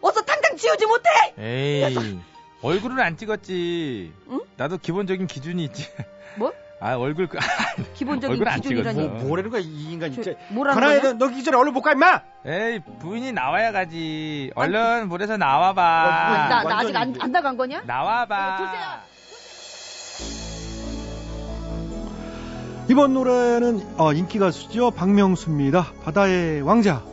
어서 0.00 0.20
당장 0.22 0.56
지우지 0.56 0.86
못해. 0.86 1.08
에이, 1.38 2.18
얼굴은 2.62 2.98
안 2.98 3.16
찍었지. 3.16 4.12
응? 4.30 4.40
나도 4.56 4.78
기본적인 4.78 5.26
기준이 5.28 5.62
있지. 5.64 5.86
뭐? 6.36 6.52
아, 6.80 6.94
얼굴, 6.96 7.28
그- 7.28 7.38
기본적인 7.94 8.42
기준이라니. 8.42 9.08
뭐, 9.08 9.18
뭐라는 9.22 9.50
거야, 9.50 9.60
이 9.62 9.92
인간 9.92 10.12
저, 10.14 10.22
진짜. 10.22 10.38
뭐라는 10.48 10.80
가나야, 10.80 11.00
거냐? 11.02 11.12
너, 11.18 11.26
너 11.26 11.30
기절에 11.34 11.56
얼른 11.56 11.72
볼까, 11.74 11.92
임마! 11.92 12.22
에이, 12.46 12.80
부인이 13.00 13.32
나와야 13.32 13.70
가지. 13.70 14.50
얼른 14.54 15.08
물에서 15.08 15.36
나와봐. 15.36 15.82
어, 15.82 16.48
나, 16.48 16.62
나 16.64 16.78
아직 16.78 16.96
안. 16.96 17.14
안 17.20 17.30
나간 17.32 17.56
거냐? 17.56 17.82
나와봐. 17.84 18.56
둘 18.56 18.66
이번 22.90 23.14
노래는 23.14 23.98
어, 23.98 24.12
인기 24.12 24.40
가수죠. 24.40 24.90
박명수입니다. 24.90 25.92
바다의 26.02 26.60
왕자. 26.62 27.04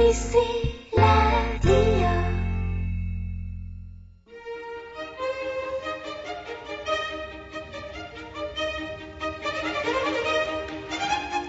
MBC 0.00 0.38
라디오 0.96 1.72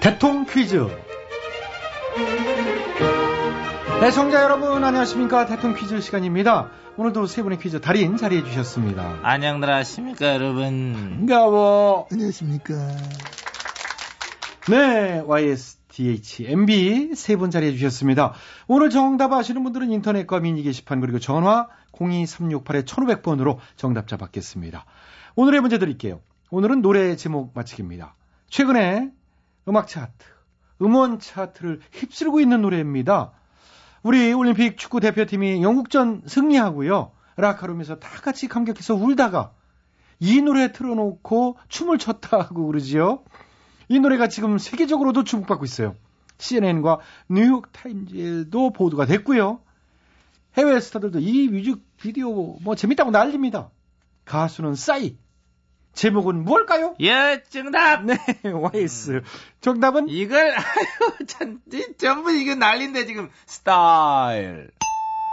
대통 0.01 0.45
퀴즈. 0.45 0.85
애청자 4.03 4.43
여러분 4.43 4.83
안녕하십니까 4.83 5.45
대통 5.45 5.73
퀴즈 5.73 6.01
시간입니다. 6.01 6.71
오늘도 6.97 7.27
세 7.27 7.43
분의 7.43 7.57
퀴즈 7.57 7.79
달인 7.79 8.17
자리해 8.17 8.43
주셨습니다. 8.43 9.19
안녕들 9.23 9.73
하십니까, 9.73 10.33
여러분. 10.33 11.15
반가워. 11.19 12.07
안녕하십니까. 12.11 12.73
네, 14.69 15.21
YSDHMB 15.91 17.15
세 17.15 17.35
분 17.35 17.51
자리해 17.51 17.73
주셨습니다. 17.73 18.33
오늘 18.67 18.89
정답 18.89 19.33
아시는 19.33 19.63
분들은 19.63 19.91
인터넷과 19.91 20.39
미니 20.39 20.63
게시판 20.63 21.01
그리고 21.01 21.19
전화 21.19 21.67
02368-1500번으로 21.93 23.57
정답자 23.75 24.17
받겠습니다. 24.17 24.85
오늘의 25.35 25.61
문제 25.61 25.77
드릴게요. 25.77 26.21
오늘은 26.49 26.81
노래 26.81 27.15
제목 27.15 27.51
맞히기입니다. 27.53 28.15
최근에 28.49 29.11
음악 29.67 29.87
차트, 29.87 30.25
음원 30.81 31.19
차트를 31.19 31.81
휩쓸고 31.91 32.39
있는 32.39 32.61
노래입니다. 32.61 33.31
우리 34.03 34.33
올림픽 34.33 34.77
축구 34.77 34.99
대표팀이 34.99 35.61
영국전 35.61 36.23
승리하고요. 36.25 37.11
라카룸에서 37.35 37.99
다 37.99 38.09
같이 38.21 38.47
감격해서 38.47 38.95
울다가 38.95 39.51
이 40.19 40.41
노래 40.41 40.71
틀어놓고 40.71 41.57
춤을 41.69 41.97
췄다고 41.97 42.67
그러지요. 42.67 43.23
이 43.91 43.99
노래가 43.99 44.29
지금 44.29 44.57
세계적으로도 44.57 45.25
주목받고 45.25 45.65
있어요. 45.65 45.97
CNN과 46.37 46.99
뉴욕 47.27 47.69
타임즈에도 47.73 48.71
보도가 48.71 49.05
됐고요. 49.05 49.59
해외 50.57 50.79
스타들도 50.79 51.19
이 51.19 51.49
뮤직 51.49 51.81
비디오 51.97 52.57
뭐 52.61 52.73
재밌다고 52.75 53.11
난립니다. 53.11 53.69
가수는 54.23 54.75
싸이. 54.75 55.17
제목은 55.93 56.45
뭘까요? 56.45 56.95
예, 57.01 57.43
정답! 57.49 58.05
네, 58.05 58.15
YS. 58.45 59.23
정답은 59.59 60.07
이걸, 60.07 60.55
아유, 60.55 61.25
참, 61.27 61.59
이- 61.73 61.93
전부 61.97 62.31
이거 62.31 62.55
난린데, 62.55 63.05
지금. 63.07 63.29
스타일. 63.45 64.71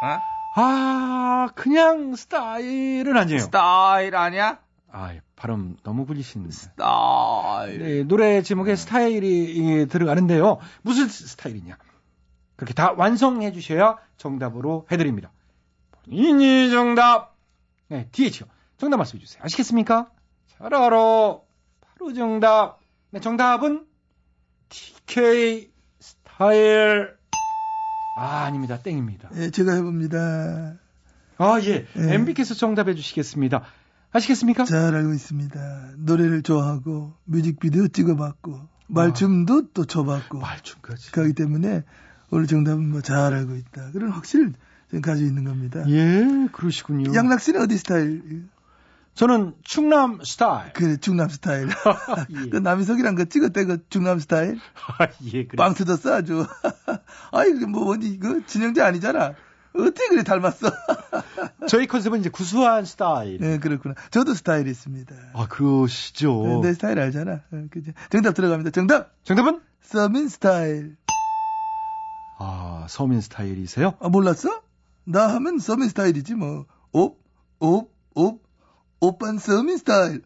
어? 0.00 0.20
아, 0.54 1.48
그냥 1.54 2.16
스타일은 2.16 3.16
아니에요. 3.16 3.38
스타일 3.38 4.16
아니야? 4.16 4.58
아, 4.90 5.14
발음 5.36 5.76
너무 5.82 6.06
굴리시는데. 6.06 6.52
스타일. 6.52 7.78
네, 7.78 8.02
노래 8.04 8.42
제목에 8.42 8.74
스타일이 8.76 9.86
들어가는데요. 9.86 10.58
무슨 10.82 11.08
스타일이냐? 11.08 11.76
그렇게 12.56 12.74
다 12.74 12.92
완성해 12.92 13.52
주셔야 13.52 13.98
정답으로 14.16 14.86
해드립니다. 14.90 15.30
본인이 15.92 16.70
정답. 16.70 17.36
네, 17.88 18.08
DH요. 18.12 18.48
정답 18.78 18.96
말씀해 18.96 19.20
주세요. 19.20 19.42
아시겠습니까? 19.44 20.10
잘 20.46 20.74
알아. 20.74 20.78
바로 20.80 22.12
정답. 22.14 22.80
네, 23.10 23.20
정답은 23.20 23.86
TK 24.68 25.70
스타일. 26.00 27.16
아, 28.14 28.44
아닙니다. 28.44 28.78
땡입니다. 28.78 29.30
예, 29.36 29.50
제가 29.50 29.74
해봅니다. 29.74 30.78
아, 31.38 31.60
예. 31.62 31.86
예. 31.96 32.14
MB께서 32.14 32.54
정답해 32.54 32.94
주시겠습니다. 32.94 33.62
아시겠습니까? 34.12 34.64
잘 34.64 34.94
알고 34.94 35.12
있습니다. 35.12 35.90
노래를 35.98 36.42
좋아하고 36.42 37.14
뮤직비디오 37.24 37.88
찍어봤고 37.88 38.60
말춤도 38.88 39.68
또 39.72 39.84
춰봤고 39.84 40.38
말춤까지. 40.38 41.12
그렇기 41.12 41.34
때문에 41.34 41.84
오늘 42.30 42.46
정답은 42.46 42.88
뭐 42.90 43.00
잘 43.02 43.34
알고 43.34 43.54
있다. 43.54 43.90
그런 43.92 44.10
확신을 44.10 44.54
지금 44.86 45.02
가지고 45.02 45.28
있는 45.28 45.44
겁니다. 45.44 45.84
예, 45.88 46.48
그러시군요. 46.52 47.14
양락 47.14 47.40
씨는 47.40 47.60
어디 47.60 47.76
스타일? 47.76 48.48
저는 49.14 49.54
충남 49.62 50.20
스타일. 50.24 50.72
그래 50.72 50.96
충남 50.96 51.28
스타일. 51.28 51.68
예. 52.30 52.48
그 52.50 52.56
남희석이랑 52.58 53.14
그 53.14 53.28
찍었대 53.28 53.64
그 53.66 53.78
충남 53.90 54.18
스타일. 54.20 54.58
아, 54.98 55.08
예, 55.24 55.44
그래. 55.44 55.56
빵 55.56 55.74
터졌어 55.74 56.14
아주. 56.14 56.46
아이 57.32 57.50
뭐 57.66 57.84
뭔지 57.84 58.18
그 58.18 58.46
진영재 58.46 58.80
아니잖아. 58.80 59.34
어떻게 59.74 60.08
그래 60.08 60.22
닮았어? 60.22 60.70
저희 61.66 61.86
컨셉은 61.86 62.20
이제 62.20 62.30
구수한 62.30 62.84
스타일. 62.84 63.38
네 63.40 63.58
그렇구나. 63.58 63.94
저도 64.10 64.34
스타일이 64.34 64.70
있습니다. 64.70 65.14
아, 65.34 65.46
그러시죠. 65.48 66.60
네, 66.62 66.68
내 66.68 66.74
스타일 66.74 67.00
알잖아. 67.00 67.42
어, 67.52 67.66
그죠? 67.70 67.92
정답 68.10 68.34
들어갑니다. 68.34 68.70
정답. 68.70 69.12
정답은? 69.24 69.60
서민 69.80 70.28
스타일. 70.28 70.96
아, 72.36 72.86
서민 72.88 73.20
스타일이세요? 73.20 73.94
아, 74.00 74.08
몰랐어? 74.08 74.62
나 75.04 75.34
하면 75.34 75.58
서민 75.58 75.88
스타일이지 75.88 76.34
뭐. 76.34 76.66
옵, 76.92 77.20
옵, 77.58 77.92
옵, 78.14 78.42
오빤 79.00 79.38
서민 79.38 79.76
스타일. 79.78 80.22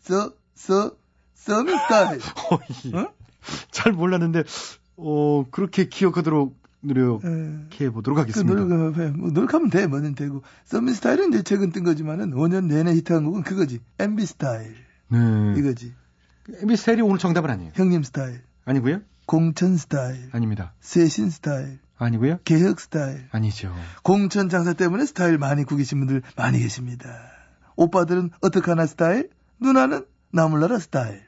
서, 0.00 0.32
서, 0.54 0.96
서민 1.34 1.76
스타일. 1.78 2.20
어, 2.50 2.58
예. 2.96 3.06
잘 3.70 3.92
몰랐는데, 3.92 4.44
어, 4.96 5.44
그렇게 5.50 5.88
기억하도록 5.88 6.61
노력해 6.82 7.28
예. 7.80 7.90
보도록 7.90 8.16
그 8.16 8.20
하겠습니다. 8.20 8.54
노력, 8.64 9.16
뭐, 9.16 9.30
노력하면 9.30 9.70
돼, 9.70 9.86
뭐든 9.86 10.14
되고. 10.14 10.42
서민 10.64 10.94
스타일은 10.94 11.30
이제 11.30 11.42
최근 11.42 11.70
뜬 11.70 11.84
거지만은 11.84 12.32
5년 12.32 12.66
내내 12.66 12.92
히트한 12.94 13.24
곡은 13.24 13.42
그거지. 13.42 13.80
MB 13.98 14.26
스타일. 14.26 14.74
네. 15.08 15.18
이거지. 15.56 15.94
MB 16.60 16.76
스타일이 16.76 17.02
오늘 17.02 17.18
정답은 17.18 17.50
아니에요. 17.50 17.72
형님 17.74 18.02
스타일. 18.02 18.42
아니고요? 18.64 19.00
공천 19.26 19.76
스타일. 19.76 20.28
아닙니다. 20.32 20.74
세신 20.80 21.30
스타일. 21.30 21.78
아니고요? 21.96 22.40
개혁 22.44 22.80
스타일. 22.80 23.28
아니죠. 23.30 23.72
공천 24.02 24.48
장사 24.48 24.72
때문에 24.72 25.06
스타일 25.06 25.38
많이 25.38 25.64
구기신 25.64 25.98
분들 26.00 26.22
많이 26.36 26.58
계십니다. 26.58 27.08
오빠들은 27.76 28.30
어떻게 28.40 28.70
하나 28.70 28.86
스타일? 28.86 29.30
누나는 29.60 30.04
나몰라라 30.32 30.78
스타일. 30.80 31.22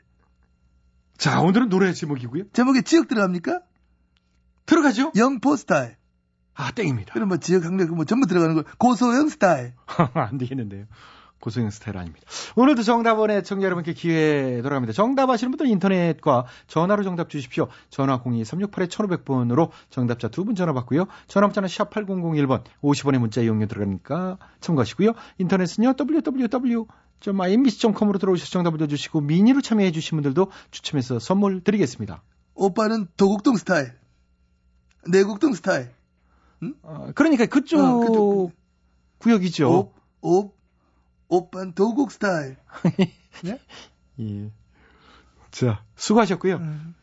자, 1.16 1.40
오늘은 1.40 1.68
노래 1.68 1.92
제목이고요. 1.92 2.44
제목에 2.52 2.82
지역 2.82 3.06
들어갑니까? 3.06 3.60
들어가죠? 4.66 5.12
영포 5.16 5.56
스타일. 5.56 5.96
아, 6.54 6.70
땡입니다. 6.70 7.12
그럼 7.14 7.28
뭐 7.28 7.36
지역 7.38 7.64
학력 7.64 7.92
뭐 7.94 8.04
전부 8.04 8.26
들어가는 8.26 8.54
거 8.54 8.64
고소영 8.78 9.28
스타일. 9.28 9.72
안 10.14 10.38
되겠는데요. 10.38 10.84
고소영 11.40 11.68
스타일 11.70 11.98
아닙니다. 11.98 12.24
오늘도 12.56 12.82
정답은 12.82 13.44
애청자 13.44 13.66
여러분께 13.66 13.92
기회 13.92 14.62
돌아갑니다. 14.62 14.94
정답 14.94 15.28
아시는 15.28 15.50
분들 15.50 15.66
인터넷과 15.66 16.46
전화로 16.68 17.02
정답 17.02 17.28
주십시오. 17.28 17.68
전화 17.90 18.22
02-368-1500번으로 18.22 19.68
정답자 19.90 20.28
두 20.28 20.44
분 20.44 20.54
전화 20.54 20.72
받고요. 20.72 21.06
전화 21.26 21.46
문자는 21.48 21.68
샵 21.68 21.90
8001번 21.90 22.62
50원의 22.82 23.18
문자 23.18 23.42
이용료 23.42 23.66
들어가니까 23.66 24.38
참고하시고요. 24.60 25.12
인터넷은요. 25.38 25.94
www.imbc.com으로 25.98 28.18
들어오셔서 28.18 28.50
정답 28.50 28.72
올려주시고 28.74 29.20
미니로 29.20 29.60
참여해 29.60 29.90
주신 29.92 30.16
분들도 30.16 30.50
추첨해서 30.70 31.18
선물 31.18 31.62
드리겠습니다. 31.62 32.22
오빠는 32.54 33.08
도곡동 33.18 33.56
스타일. 33.56 33.92
내곡동 35.08 35.52
스타일. 35.54 35.88
어, 36.82 37.10
그러니까 37.14 37.46
그쪽 37.46 37.78
어, 37.80 37.98
그쪽. 38.00 38.52
구역이죠. 39.18 39.70
오, 39.70 39.92
오, 40.22 40.52
오빤 41.28 41.72
도곡 41.74 42.12
스타일. 42.12 42.56
예. 44.20 44.50
자, 45.50 45.82
수고하셨고요. 45.96 46.56
음. 46.56 46.94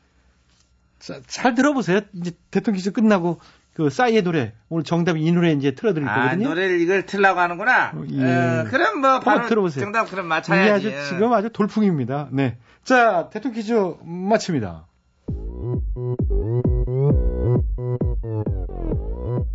자, 0.99 1.19
잘 1.27 1.55
들어보세요. 1.55 2.01
이제 2.13 2.31
대통령 2.51 2.77
퀴즈 2.77 2.91
끝나고 2.91 3.39
그 3.73 3.89
싸이의 3.89 4.21
노래 4.23 4.53
오늘 4.69 4.83
정답이 4.83 5.21
이 5.23 5.31
노래 5.31 5.51
이제 5.53 5.71
틀어드릴 5.73 6.07
아, 6.07 6.15
거거든요. 6.15 6.49
노래를 6.49 6.79
이걸 6.81 7.05
틀라고 7.05 7.39
하는구나. 7.39 7.91
어, 7.95 8.03
예. 8.09 8.23
어, 8.23 8.65
그럼 8.69 8.99
뭐 9.01 9.19
바로 9.19 9.47
들어보세요. 9.47 9.83
정답 9.83 10.09
그럼 10.09 10.27
맞춰야지. 10.27 10.89
아주 10.89 11.09
지금 11.09 11.33
아주 11.33 11.49
돌풍입니다. 11.49 12.29
네. 12.31 12.57
자, 12.83 13.29
대통령 13.31 13.55
퀴즈 13.55 13.73
마칩니다. 14.03 14.87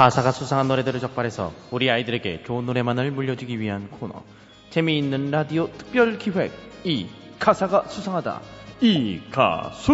가사가 0.00 0.32
수상한 0.32 0.66
노래들을 0.66 0.98
적발해서 0.98 1.52
우리 1.70 1.90
아이들에게 1.90 2.44
좋은 2.44 2.64
노래만을 2.64 3.10
물려주기 3.10 3.60
위한 3.60 3.90
코너 3.90 4.22
재미있는 4.70 5.30
라디오 5.30 5.70
특별 5.76 6.16
기획 6.16 6.52
이 6.84 7.06
가사가 7.38 7.86
수상하다 7.86 8.40
이 8.80 9.20
가수 9.30 9.92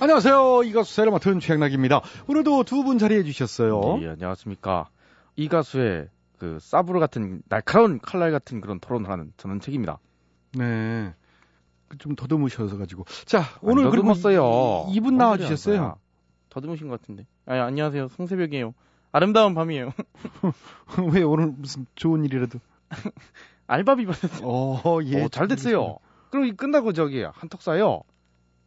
안녕하세요. 0.00 0.62
이 0.64 0.72
가수 0.72 0.94
세를 0.94 1.12
맡은 1.12 1.40
최양락입니다. 1.40 2.00
오늘도 2.26 2.64
두 2.64 2.82
분 2.84 2.96
자리해 2.96 3.22
주셨어요. 3.22 3.98
예, 4.00 4.08
안녕하십니까. 4.08 4.88
이 5.36 5.46
가수의 5.48 6.08
그 6.38 6.56
사브르 6.58 7.00
같은 7.00 7.42
날카로운 7.50 7.98
칼날 8.00 8.30
같은 8.30 8.62
그런 8.62 8.80
토론을 8.80 9.10
하는 9.10 9.30
저는 9.36 9.60
책입니다. 9.60 9.98
네. 10.54 11.12
좀 11.98 12.16
더듬으셔서 12.16 12.78
가지고. 12.78 13.04
자, 13.26 13.42
오늘 13.60 13.84
안 13.84 13.90
그리고 13.90 14.06
더듬었어요. 14.14 14.86
이- 14.88 14.94
이분 14.94 15.16
뭔 15.16 15.18
나와 15.18 15.32
소리 15.36 15.44
하는 15.44 15.56
주셨어요. 15.56 15.96
거야. 16.58 16.60
더듬으신 16.60 16.88
것 16.88 17.00
같은데. 17.00 17.26
아, 17.46 17.54
안녕하세요. 17.54 18.08
송새벽이에요. 18.08 18.74
아름다운 19.12 19.54
밤이에요. 19.54 19.92
왜 21.12 21.22
오늘 21.22 21.52
무슨 21.56 21.86
좋은 21.94 22.24
일이라도. 22.24 22.58
알바비 23.66 24.06
받았어요. 24.06 24.48
어, 24.48 25.00
예. 25.04 25.22
어, 25.22 25.28
잘 25.28 25.48
됐어요. 25.48 25.98
그럼 26.30 26.46
이 26.46 26.52
끝나고 26.52 26.92
저기 26.92 27.22
한턱 27.22 27.60
쏴요. 27.60 28.02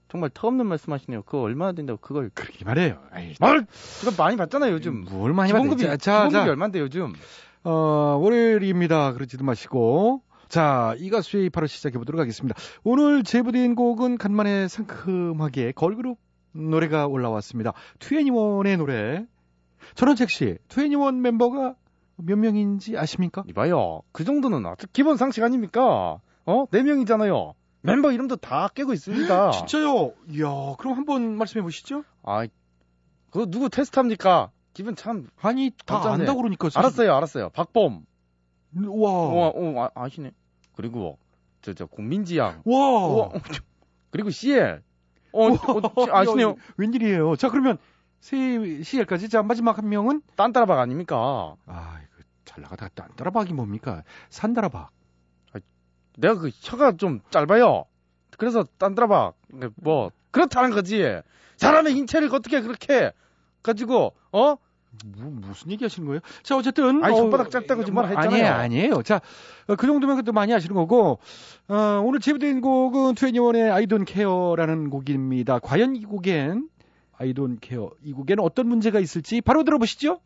정말 0.10 0.30
터없는 0.34 0.65
말씀하시네요. 0.65 1.23
그거 1.23 1.41
얼마나 1.41 1.71
된다고 1.71 1.97
그걸 1.99 2.30
그러게 2.34 2.65
말해요. 2.65 3.01
아이, 3.12 3.34
말 3.39 3.65
그거 3.99 4.12
많이 4.21 4.36
받잖아요 4.36 4.73
요즘. 4.73 5.06
뭘 5.06 5.34
많이 5.34 5.51
기본급이 5.51 5.84
받았지? 5.84 6.04
자, 6.04 6.27
기본급이 6.27 6.45
자. 6.45 6.51
얼마인데 6.51 6.80
요즘? 6.80 7.13
어, 7.63 8.17
월요일입니다. 8.21 9.13
그러지도 9.13 9.45
마시고. 9.45 10.21
자, 10.49 10.95
이 10.97 11.10
가수의 11.10 11.49
바로 11.49 11.65
시작해 11.65 11.97
보도록 11.97 12.19
하겠습니다. 12.19 12.60
오늘 12.84 13.23
제보된 13.23 13.75
곡은 13.75 14.17
간만에 14.17 14.67
상큼하게 14.67 15.71
걸그룹 15.71 16.17
노래가 16.53 17.07
올라왔습니다. 17.07 17.73
투애니원의 17.99 18.77
노래. 18.77 19.25
전원책 19.95 20.29
씨, 20.29 20.57
투애니원 20.67 21.21
멤버가 21.21 21.75
몇 22.17 22.37
명인지 22.37 22.97
아십니까? 22.97 23.43
이봐요. 23.49 24.01
그 24.11 24.23
정도는 24.23 24.65
아주 24.65 24.85
기본 24.93 25.17
상식 25.17 25.43
아닙니까? 25.43 26.19
어? 26.45 26.65
네 26.71 26.83
명이잖아요. 26.83 27.53
멤버 27.81 28.11
이름도 28.11 28.35
다 28.35 28.67
깨고 28.73 28.93
있습니다. 28.93 29.51
진짜요? 29.65 30.13
이야, 30.29 30.75
그럼 30.77 30.97
한번 30.97 31.35
말씀해 31.37 31.63
보시죠. 31.63 32.03
아, 32.23 32.45
그거 33.31 33.45
누구 33.47 33.69
테스트합니까? 33.69 34.51
기분 34.73 34.95
참. 34.95 35.27
아니, 35.41 35.71
다 35.85 35.97
어쩌네. 35.97 36.13
안다고 36.15 36.37
그러니까. 36.41 36.69
사실- 36.69 36.79
알았어요, 36.79 37.15
알았어요. 37.15 37.49
박범. 37.49 38.05
와. 38.87 39.09
어, 39.11 39.51
어, 39.55 39.81
아, 39.83 39.89
아시네. 39.95 40.31
그리고 40.75 41.17
저, 41.61 41.73
저 41.73 41.85
공민지 41.87 42.37
양. 42.37 42.61
와. 42.65 42.77
우와, 43.07 43.25
어, 43.27 43.31
저- 43.51 43.63
그리고 44.11 44.29
CL. 44.29 44.81
어, 45.33 45.47
어, 45.49 46.07
아시네요. 46.11 46.49
야, 46.49 46.55
웬일이에요? 46.77 47.35
자, 47.35 47.49
그러면 47.49 47.77
세 48.19 48.81
CL까지. 48.83 49.29
자, 49.29 49.41
마지막 49.43 49.77
한 49.77 49.89
명은 49.89 50.21
딴따라박 50.35 50.79
아닙니까? 50.79 51.55
아, 51.65 51.99
이거 52.01 52.23
잘 52.45 52.61
나가다가 52.61 52.89
딴따라박이 52.93 53.53
뭡니까? 53.53 54.03
산다라박. 54.29 54.91
내가 56.17 56.35
그 56.35 56.49
혀가 56.53 56.97
좀 56.97 57.21
짧아요. 57.29 57.85
그래서 58.37 58.65
딴따라박. 58.77 59.35
뭐, 59.75 60.11
그렇다는 60.31 60.71
거지. 60.71 61.03
사람의 61.57 61.95
인체를 61.95 62.33
어떻게 62.33 62.61
그렇게 62.61 63.11
가지고, 63.63 64.13
어? 64.31 64.55
뭐, 65.06 65.32
무슨 65.47 65.71
얘기 65.71 65.86
하시는 65.86 66.06
거예요? 66.06 66.19
자, 66.43 66.58
어쨌든. 66.58 67.04
아니, 67.04 67.13
어, 67.13 67.17
손바닥 67.17 67.49
짧다고 67.49 67.84
지금 67.84 67.95
뭐라 67.95 68.10
했잖아요. 68.10 68.30
아니에요, 68.30 68.54
아니에요. 68.54 69.04
자, 69.04 69.21
어, 69.67 69.75
그 69.75 69.88
정도면 69.88 70.17
그것도 70.17 70.34
많이 70.34 70.54
아시는 70.54 70.75
거고, 70.75 71.19
어, 71.69 72.01
오늘 72.04 72.19
제보된 72.19 72.62
곡은 72.62 73.15
트웬티원의 73.15 73.71
I 73.71 73.86
don't 73.86 74.08
care라는 74.08 74.89
곡입니다. 74.89 75.60
과연 75.60 75.95
이 75.95 76.04
곡엔, 76.04 76.67
I 77.17 77.34
don't 77.34 77.63
care, 77.65 77.88
이 78.04 78.12
곡에는 78.12 78.43
어떤 78.43 78.67
문제가 78.67 78.99
있을지 78.99 79.41
바로 79.41 79.63
들어보시죠. 79.63 80.19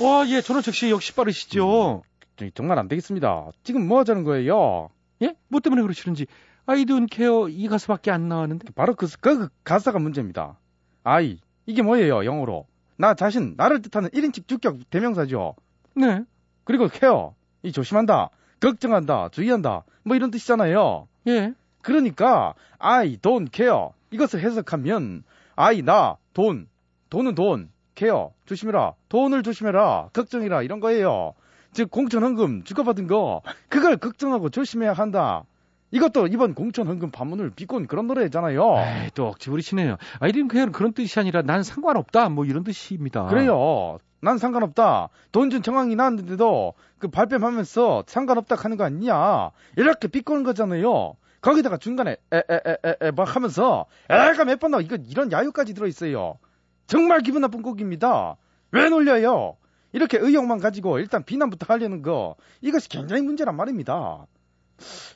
와, 0.00 0.28
예, 0.28 0.40
전원책 0.40 0.74
씨 0.74 0.90
역시 0.90 1.12
빠르시죠? 1.12 2.02
저기 2.02 2.17
정말 2.54 2.78
안 2.78 2.88
되겠습니다. 2.88 3.50
지금 3.62 3.86
뭐 3.86 3.98
하자는 4.00 4.24
거예요? 4.24 4.90
예? 5.22 5.34
뭐 5.48 5.60
때문에 5.60 5.82
그러시는지. 5.82 6.26
I 6.66 6.84
don't 6.84 7.12
care 7.12 7.52
이 7.52 7.66
가수밖에 7.68 8.10
안 8.10 8.28
나왔는데. 8.28 8.72
바로 8.74 8.94
그, 8.94 9.06
그, 9.20 9.38
그 9.38 9.48
가사가 9.64 9.98
문제입니다. 9.98 10.58
아이, 11.02 11.38
이게 11.66 11.82
뭐예요, 11.82 12.24
영어로? 12.24 12.66
나 12.96 13.14
자신, 13.14 13.54
나를 13.56 13.80
뜻하는 13.80 14.10
1인칭 14.10 14.46
주격 14.46 14.78
대명사죠. 14.90 15.54
네. 15.94 16.24
그리고 16.64 16.88
케어, 16.88 17.34
이 17.62 17.72
조심한다, 17.72 18.30
걱정한다, 18.60 19.30
주의한다, 19.30 19.84
뭐 20.02 20.16
이런 20.16 20.30
뜻이잖아요. 20.30 21.08
예. 21.28 21.54
그러니까, 21.80 22.54
I 22.78 23.16
don't 23.16 23.54
care. 23.54 23.90
이것을 24.10 24.40
해석하면, 24.40 25.22
I, 25.56 25.82
나, 25.82 26.16
돈, 26.34 26.68
돈은 27.08 27.34
돈, 27.34 27.70
케어, 27.94 28.32
조심해라, 28.46 28.94
돈을 29.08 29.42
조심해라, 29.42 30.10
걱정해라, 30.12 30.62
이런 30.62 30.80
거예요. 30.80 31.34
즉, 31.72 31.90
공천헌금 31.90 32.64
주고받은 32.64 33.06
거, 33.06 33.42
그걸 33.68 33.96
걱정하고 33.96 34.50
조심해야 34.50 34.92
한다. 34.92 35.44
이것도 35.90 36.26
이번 36.26 36.54
공천헌금 36.54 37.10
반문을 37.10 37.50
비꼰 37.50 37.86
그런 37.86 38.06
노래잖아요. 38.06 38.62
에이, 38.78 39.10
또 39.14 39.28
억지 39.28 39.48
부리시네요. 39.48 39.96
Don't 40.20 40.50
care는 40.50 40.72
그런 40.72 40.92
뜻이 40.92 41.18
아니라 41.18 41.40
난 41.42 41.62
상관없다. 41.62 42.28
뭐 42.28 42.44
이런 42.44 42.62
뜻입니다. 42.64 43.26
그래요. 43.26 43.98
난 44.20 44.36
상관없다. 44.36 45.08
돈 45.32 45.48
준 45.48 45.62
정황이 45.62 45.96
나왔는데도 45.96 46.74
그 46.98 47.08
발뺌하면서 47.08 48.04
상관없다 48.06 48.56
하는 48.56 48.76
거 48.76 48.84
아니냐. 48.84 49.50
이렇게 49.76 50.08
비꼬는 50.08 50.42
거잖아요. 50.42 51.14
거기다가 51.40 51.76
중간에 51.78 52.16
에에에에 52.32 53.12
막 53.16 53.34
하면서 53.36 53.86
애가 54.10 54.44
몇 54.44 54.58
번 54.58 54.72
나와. 54.72 54.82
이거 54.82 54.96
이런 55.08 55.32
야유까지 55.32 55.72
들어있어요. 55.72 56.38
정말 56.86 57.20
기분 57.20 57.40
나쁜 57.42 57.62
곡입니다. 57.62 58.36
왜 58.72 58.88
놀려요? 58.90 59.56
이렇게 59.98 60.16
의혹만 60.16 60.60
가지고 60.60 61.00
일단 61.00 61.24
비난부터 61.24 61.66
하려는 61.68 62.02
거 62.02 62.36
이것이 62.60 62.88
굉장히 62.88 63.22
문제란 63.22 63.56
말입니다. 63.56 64.26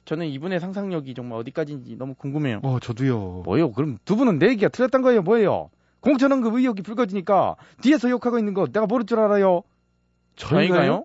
저는 0.04 0.26
이분의 0.26 0.58
상상력이 0.58 1.14
정말 1.14 1.38
어디까지인지 1.38 1.94
너무 1.96 2.14
궁금해요. 2.14 2.58
어, 2.64 2.80
저도요. 2.80 3.42
뭐요? 3.44 3.70
그럼 3.70 3.98
두 4.04 4.16
분은 4.16 4.40
내 4.40 4.48
얘기가 4.48 4.68
틀렸단 4.70 5.02
거예요? 5.02 5.22
뭐예요? 5.22 5.70
공천원급 6.00 6.54
의혹이 6.54 6.82
불거지니까 6.82 7.54
뒤에서 7.80 8.10
욕하고 8.10 8.40
있는 8.40 8.54
거 8.54 8.66
내가 8.66 8.86
모를 8.86 9.06
줄 9.06 9.20
알아요? 9.20 9.62
저희가요? 10.34 11.04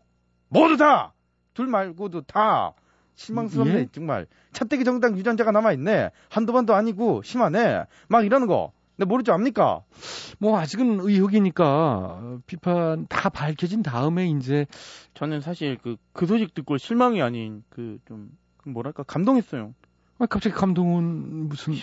모두 0.49 0.75
다! 0.77 1.13
둘 1.53 1.67
말고도 1.67 2.21
다! 2.21 2.73
실망스럽네, 3.13 3.73
예? 3.75 3.87
정말. 3.91 4.25
차떼기 4.53 4.85
정당 4.85 5.17
유전자가 5.17 5.51
남아있네. 5.51 6.11
한두 6.29 6.53
번도 6.53 6.73
아니고, 6.73 7.21
심하네. 7.23 7.83
막 8.07 8.25
이러는 8.25 8.47
거. 8.47 8.71
내가 8.97 9.07
모를 9.07 9.23
줄 9.23 9.33
압니까? 9.33 9.83
뭐 10.39 10.59
아직은 10.59 10.99
의혹이니까 10.99 11.65
어, 11.65 12.39
비판 12.45 13.07
다 13.07 13.29
밝혀진 13.29 13.83
다음에 13.83 14.27
이제 14.27 14.65
저는 15.13 15.41
사실 15.41 15.77
그, 15.81 15.97
그 16.13 16.25
소식 16.25 16.53
듣고 16.53 16.77
실망이 16.77 17.21
아닌 17.21 17.63
그 17.69 17.99
좀, 18.07 18.29
그 18.57 18.69
뭐랄까, 18.69 19.03
감동했어요. 19.03 19.73
아, 20.19 20.25
갑자기 20.25 20.55
감동은 20.55 21.47
무슨 21.47 21.73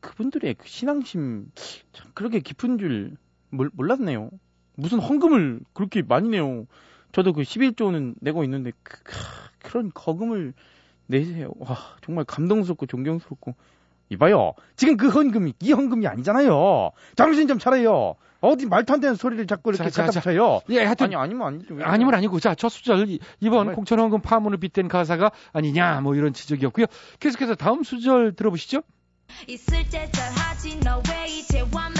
그분들의 0.00 0.54
그 0.54 0.66
신앙심, 0.66 1.50
참, 1.92 2.10
그렇게 2.14 2.40
깊은 2.40 2.78
줄 2.78 3.16
몰, 3.50 3.70
몰랐네요. 3.74 4.30
무슨 4.74 4.98
헌금을 4.98 5.60
그렇게 5.72 6.02
많이 6.02 6.28
내요. 6.28 6.66
저도 7.12 7.32
그 7.32 7.42
11조는 7.42 8.14
내고 8.20 8.42
있는데, 8.44 8.72
그, 8.82 9.02
그, 9.02 9.72
런 9.74 9.90
거금을 9.92 10.54
내세요. 11.06 11.52
와, 11.58 11.76
정말 12.02 12.24
감동스럽고 12.24 12.86
존경스럽고. 12.86 13.54
이봐요. 14.12 14.52
지금 14.76 14.96
그 14.96 15.08
헌금이, 15.08 15.54
이 15.60 15.72
헌금이 15.72 16.06
아니잖아요. 16.06 16.90
정신 17.16 17.48
좀 17.48 17.58
차려요. 17.58 18.14
어디 18.40 18.66
말도 18.66 18.92
안 18.94 19.00
되는 19.00 19.14
소리를 19.14 19.46
자꾸 19.46 19.70
이렇게 19.70 19.84
자, 19.84 19.90
자, 19.90 20.10
잠깐 20.10 20.22
쳐요. 20.22 20.60
예, 20.70 20.82
하여튼 20.84 21.06
아니, 21.06 21.14
아니면 21.14 21.46
아니죠. 21.46 21.74
왜 21.74 21.84
아니면? 21.84 22.14
아니고 22.14 22.40
자첫 22.40 22.72
수절 22.72 23.08
이- 23.08 23.20
이번 23.40 23.58
정말. 23.60 23.74
공천원금 23.76 24.20
파문을 24.20 24.58
빗댄 24.58 24.88
가사가 24.88 25.30
아니냐 25.52 26.00
뭐 26.00 26.16
이런 26.16 26.32
지적이었고요. 26.32 26.86
계속해서 27.20 27.54
다음 27.54 27.84
수절 27.84 28.34
들어보시죠. 28.34 28.82
있을 29.46 29.88
때 29.88 30.10
잘하지 30.10 30.80
너왜 30.80 31.26
이제 31.28 31.60
와매 31.72 31.94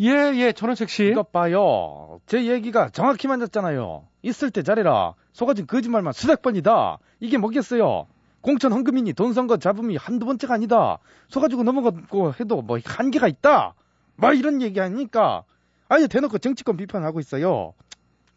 예, 0.00 0.32
예, 0.34 0.52
전원책 0.52 0.88
씨. 0.88 1.08
이것 1.08 1.30
봐요. 1.30 2.20
제 2.26 2.46
얘기가 2.46 2.88
정확히 2.88 3.28
맞았잖아요. 3.28 4.06
있을 4.22 4.50
때 4.50 4.62
잘해라. 4.62 5.14
속아진 5.32 5.66
거짓말만 5.66 6.14
수백 6.14 6.40
번이다. 6.40 6.98
이게 7.20 7.36
뭐겠어요? 7.36 8.06
공천 8.40 8.72
헌금이니 8.72 9.12
돈 9.12 9.34
선거 9.34 9.58
잡음이 9.58 9.96
한두 9.96 10.24
번째가 10.24 10.54
아니다. 10.54 10.98
속아주고 11.28 11.64
넘어가고 11.64 12.32
해도 12.40 12.62
뭐 12.62 12.78
한계가 12.82 13.28
있다. 13.28 13.74
뭐 14.16 14.32
이런 14.32 14.62
얘기 14.62 14.80
아니니까. 14.80 15.44
아예 15.90 16.06
대놓고 16.06 16.38
정치권 16.38 16.78
비판하고 16.78 17.20
있어요. 17.20 17.74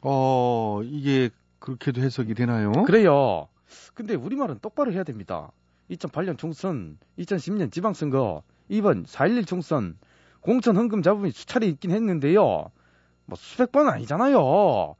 어, 0.01 0.81
이게 0.83 1.29
그렇게도 1.59 2.01
해석이 2.01 2.33
되나요? 2.33 2.73
그래요. 2.83 3.47
근데 3.93 4.15
우리말은 4.15 4.59
똑바로 4.61 4.91
해야 4.91 5.03
됩니다. 5.03 5.51
2008년 5.91 6.37
총선, 6.37 6.97
2010년 7.19 7.71
지방선거, 7.71 8.43
이번 8.67 9.05
4.11 9.05 9.47
총선, 9.47 9.97
공천 10.43 10.75
헌금 10.77 11.01
잡음이 11.01 11.31
수차례 11.31 11.65
있긴 11.67 11.91
했는데요. 11.91 12.69
뭐 13.25 13.37
수백 13.37 13.71
번은 13.71 13.91
아니잖아요. 13.91 14.95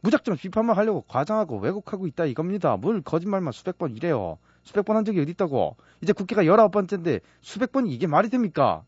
무작정 0.00 0.36
비판만 0.36 0.76
하려고 0.76 1.02
과장하고 1.08 1.58
왜곡하고 1.58 2.06
있다 2.06 2.24
이겁니다. 2.26 2.76
뭘 2.76 3.02
거짓말만 3.02 3.52
수백 3.52 3.78
번 3.78 3.96
이래요. 3.96 4.38
수백 4.62 4.84
번 4.84 4.96
한 4.96 5.04
적이 5.04 5.20
어디 5.20 5.32
있다고. 5.32 5.76
이제 6.02 6.12
국회가 6.12 6.42
19번째인데 6.44 7.20
수백 7.40 7.72
번이 7.72 7.92
이게 7.92 8.06
말이 8.06 8.28
됩니까? 8.28 8.82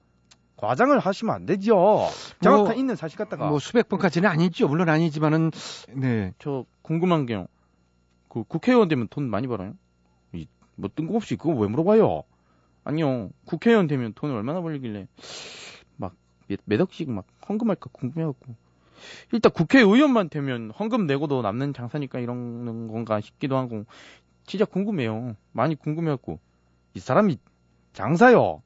과장을 0.56 0.98
하시면 0.98 1.34
안 1.34 1.46
되죠. 1.46 2.06
정확한 2.40 2.64
뭐, 2.66 2.74
있는 2.74 2.96
사실 2.96 3.18
갖다가. 3.18 3.48
뭐 3.48 3.58
수백 3.58 3.88
번까지는 3.88 4.28
아니죠. 4.28 4.68
물론 4.68 4.88
아니지만은 4.88 5.50
네. 5.94 6.32
저 6.38 6.64
궁금한 6.82 7.26
게요. 7.26 7.46
그 8.28 8.44
국회의원 8.44 8.88
되면 8.88 9.08
돈 9.08 9.28
많이 9.28 9.46
벌어요? 9.46 9.74
이, 10.32 10.46
뭐 10.76 10.88
뜬금없이 10.94 11.36
그거 11.36 11.50
왜 11.54 11.66
물어봐요? 11.68 12.22
아니요. 12.86 13.30
국회의원 13.44 13.88
되면 13.88 14.12
돈을 14.14 14.36
얼마나 14.36 14.60
벌리길래 14.60 15.08
막 15.96 16.14
몇, 16.46 16.60
몇 16.64 16.80
억씩 16.80 17.10
막 17.10 17.26
헌금할까 17.48 17.90
궁금해갖고 17.92 18.54
일단 19.32 19.52
국회의원만 19.52 20.28
되면 20.28 20.70
헌금 20.70 21.06
내고도 21.06 21.42
남는 21.42 21.74
장사니까 21.74 22.20
이런 22.20 22.86
건가 22.86 23.20
싶기도 23.20 23.56
하고 23.56 23.84
진짜 24.46 24.64
궁금해요. 24.64 25.34
많이 25.50 25.74
궁금해갖고 25.74 26.38
이 26.94 27.00
사람이 27.00 27.38
장사요. 27.92 28.62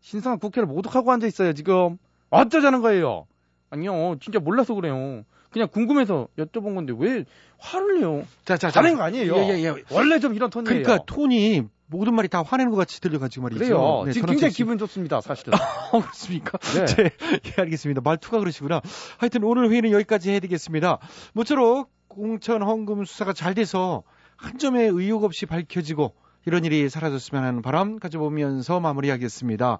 신성한 0.00 0.40
국회를 0.40 0.66
모독하고 0.66 1.12
앉아 1.12 1.28
있어요, 1.28 1.52
지금. 1.52 1.98
어쩌자는 2.30 2.80
거예요? 2.80 3.26
아니요. 3.70 4.16
진짜 4.20 4.40
몰라서 4.40 4.74
그래요. 4.74 5.24
그냥 5.50 5.68
궁금해서 5.68 6.26
여쭤본 6.38 6.74
건데 6.74 6.92
왜 6.98 7.24
화를 7.58 8.00
내요? 8.00 8.24
자, 8.44 8.56
자, 8.56 8.70
자. 8.70 8.80
화낸 8.80 8.96
거 8.96 9.04
아니에요. 9.04 9.36
예, 9.36 9.48
예, 9.50 9.64
예. 9.64 9.74
원래 9.92 10.18
좀 10.18 10.34
이런 10.34 10.50
톤이에요. 10.50 10.82
그러니까 10.82 11.04
톤이 11.06 11.68
모든 11.90 12.14
말이 12.14 12.28
다 12.28 12.42
화내는 12.42 12.70
것 12.70 12.76
같이 12.76 13.00
들려가지고 13.00 13.42
말이죠. 13.44 13.58
그래요. 13.58 14.02
네, 14.06 14.12
지금 14.12 14.28
굉장히 14.28 14.52
씨. 14.52 14.58
기분 14.58 14.78
좋습니다, 14.78 15.20
사실은. 15.20 15.54
어, 15.92 16.00
그렇습니까? 16.00 16.56
네. 16.58 16.86
네. 16.86 17.10
예, 17.46 17.60
알겠습니다. 17.62 18.00
말투가 18.00 18.38
그러시구나. 18.38 18.80
하여튼 19.18 19.42
오늘 19.44 19.70
회의는 19.70 19.90
여기까지 19.90 20.30
해야 20.30 20.40
되겠습니다. 20.40 20.98
모쪼록 21.34 21.90
공천 22.08 22.62
헌금 22.62 23.04
수사가 23.04 23.32
잘 23.32 23.54
돼서 23.54 24.04
한 24.36 24.58
점의 24.58 24.88
의혹 24.88 25.24
없이 25.24 25.46
밝혀지고 25.46 26.14
이런 26.46 26.64
일이 26.64 26.88
사라졌으면 26.88 27.44
하는 27.44 27.62
바람 27.62 27.98
가져보면서 27.98 28.80
마무리하겠습니다. 28.80 29.78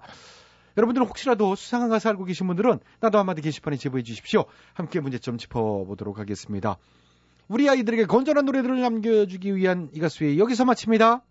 여러분들은 0.77 1.07
혹시라도 1.07 1.55
수상한 1.55 1.89
가사 1.89 2.09
알고 2.09 2.25
계신 2.25 2.47
분들은 2.47 2.79
나도 2.99 3.17
한마디 3.17 3.41
게시판에 3.41 3.77
제보해 3.77 4.03
주십시오. 4.03 4.45
함께 4.73 4.99
문제점 4.99 5.37
짚어보도록 5.37 6.19
하겠습니다. 6.19 6.77
우리 7.47 7.69
아이들에게 7.69 8.05
건전한 8.05 8.45
노래들을 8.45 8.79
남겨주기 8.79 9.55
위한 9.55 9.89
이 9.93 9.99
가수의 9.99 10.39
여기서 10.39 10.63
마칩니다. 10.65 11.21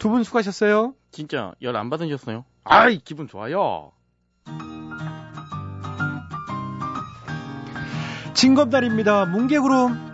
두 0.00 0.08
분 0.08 0.24
수고하셨어요. 0.24 0.94
진짜 1.12 1.52
열 1.62 1.76
안 1.76 1.90
받으셨어요? 1.90 2.44
아이, 2.64 2.98
기분 2.98 3.28
좋아요. 3.28 3.92
징검달입니다. 8.34 9.26
뭉게구름. 9.26 10.09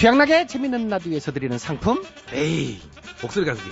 취향나게 0.00 0.46
재밌는 0.46 0.88
라디오에서 0.88 1.30
드리는 1.30 1.58
상품 1.58 2.02
에이, 2.32 2.80
목소리 3.20 3.44
가수기. 3.44 3.68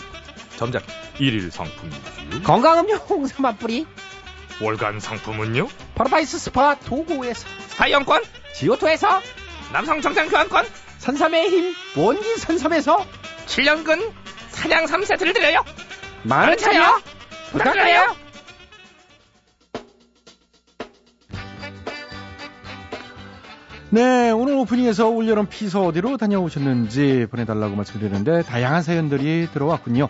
점작 0.58 0.82
1일 1.18 1.50
상품이지요. 1.50 2.42
건강음료 2.42 2.96
홍삼 2.96 3.46
한 3.46 3.56
뿌리 3.56 3.86
월간 4.60 5.00
상품은요? 5.00 5.68
파라다이스 5.94 6.38
스파 6.38 6.74
도고에서 6.80 7.48
사이영권, 7.68 8.22
지오토에서 8.56 9.22
남성 9.72 10.02
정장 10.02 10.28
교환권, 10.28 10.66
선삼의 10.98 11.48
힘 11.48 11.74
원기 11.96 12.36
선삼에서 12.36 13.06
7년근 13.46 14.12
사냥 14.50 14.84
3세트를 14.84 15.32
드려요. 15.32 15.64
많은 16.24 16.58
참여 16.58 17.00
부탁드려요. 17.52 18.14
네, 23.90 24.30
오늘 24.30 24.54
오프닝에서 24.54 25.08
올여름 25.08 25.46
피서 25.46 25.86
어디로 25.86 26.18
다녀오셨는지 26.18 27.26
보내달라고 27.30 27.74
말씀드렸는데 27.74 28.42
다양한 28.42 28.82
사연들이 28.82 29.48
들어왔군요. 29.50 30.08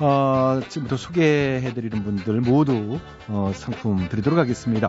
어, 0.00 0.60
지금부터 0.68 0.96
소개해드리는 0.96 2.02
분들 2.02 2.40
모두 2.40 2.98
어, 3.28 3.52
상품 3.54 4.08
드리도록 4.08 4.40
하겠습니다. 4.40 4.88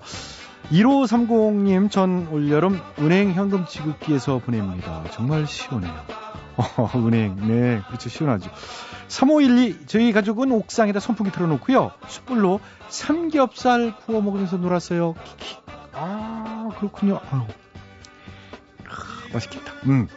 1530님 0.72 1.92
전 1.92 2.28
올여름 2.32 2.82
은행 2.98 3.34
현금 3.34 3.68
지급기에서 3.68 4.40
보냅니다. 4.40 5.04
정말 5.12 5.46
시원해요. 5.46 5.94
어, 6.58 6.90
은행, 6.96 7.36
네, 7.48 7.82
그렇죠. 7.88 8.10
시원하죠. 8.10 8.50
3512, 9.10 9.86
저희 9.86 10.12
가족은 10.12 10.52
옥상에다 10.52 11.00
선풍기 11.00 11.32
틀어놓고요. 11.32 11.92
숯불로 12.08 12.60
삼겹살 12.90 13.96
구워 13.96 14.22
먹으면서 14.22 14.58
놀았어요. 14.58 15.14
키키. 15.38 15.58
아, 15.94 16.70
그렇군요. 16.80 17.20
아유. 17.32 17.44
아, 18.90 19.34
맛있겠다. 19.34 19.74
음. 19.86 20.08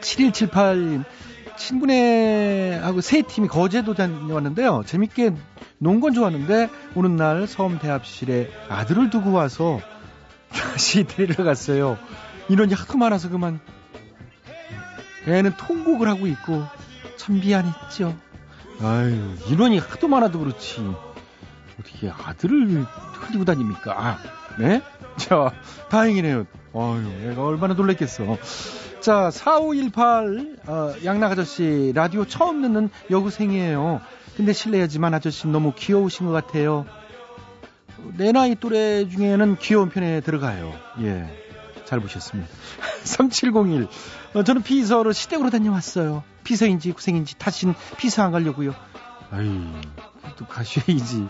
7178님, 0.00 1.04
친구네하고 1.56 3.00
세 3.00 3.22
팀이 3.22 3.48
거제도 3.48 3.94
다녀왔는데요. 3.94 4.82
재밌게 4.86 5.32
논 5.78 6.00
건 6.00 6.12
좋았는데, 6.14 6.68
오는 6.94 7.16
날 7.16 7.46
서울 7.46 7.78
대합실에 7.78 8.50
아들을 8.68 9.10
두고 9.10 9.32
와서 9.32 9.80
다시 10.52 11.04
데리러 11.04 11.44
갔어요. 11.44 11.98
인원이 12.48 12.74
하도 12.74 12.98
많아서 12.98 13.28
그만 13.28 13.60
애는 15.26 15.52
통곡을 15.56 16.08
하고 16.08 16.26
있고 16.26 16.64
참 17.16 17.40
미안했죠. 17.40 18.16
아유 18.82 19.36
인원이 19.48 19.78
하도 19.78 20.08
많아도 20.08 20.38
그렇지 20.40 20.80
어떻게 21.78 22.10
아들을 22.10 22.84
흘리고 23.12 23.44
다닙니까? 23.44 23.94
아, 23.96 24.18
네? 24.58 24.82
자 25.16 25.52
다행이네요. 25.88 26.46
아유 26.74 27.30
애가 27.30 27.44
얼마나 27.44 27.74
놀랬겠어. 27.74 28.38
자 29.00 29.30
4518 29.30 30.56
어, 30.66 30.92
양락 31.04 31.32
아저씨 31.32 31.92
라디오 31.94 32.24
처음 32.24 32.62
듣는 32.62 32.90
여고생이에요. 33.10 34.00
근데 34.36 34.52
실례하지만 34.52 35.14
아저씨 35.14 35.46
너무 35.48 35.72
귀여우신 35.74 36.26
것 36.26 36.32
같아요. 36.32 36.86
내 38.16 38.32
나이 38.32 38.54
또래 38.54 39.08
중에는 39.08 39.56
귀여운 39.56 39.90
편에 39.90 40.20
들어가요. 40.20 40.72
예. 41.02 41.26
잘 41.84 42.00
보셨습니다. 42.00 42.48
3701. 43.02 43.88
어, 44.34 44.44
저는 44.44 44.62
피서로 44.62 45.12
시댁으로 45.12 45.50
다녀왔어요. 45.50 46.22
피서인지 46.44 46.92
구생인지 46.92 47.36
다신 47.36 47.74
피서 47.96 48.22
안 48.22 48.30
가려고요. 48.30 48.74
아이, 49.30 49.48
또 50.36 50.46
가셔야지. 50.46 51.28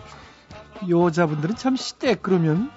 여자분들은 0.87 1.55
참 1.55 1.75
시댁 1.75 2.21
그러면 2.21 2.71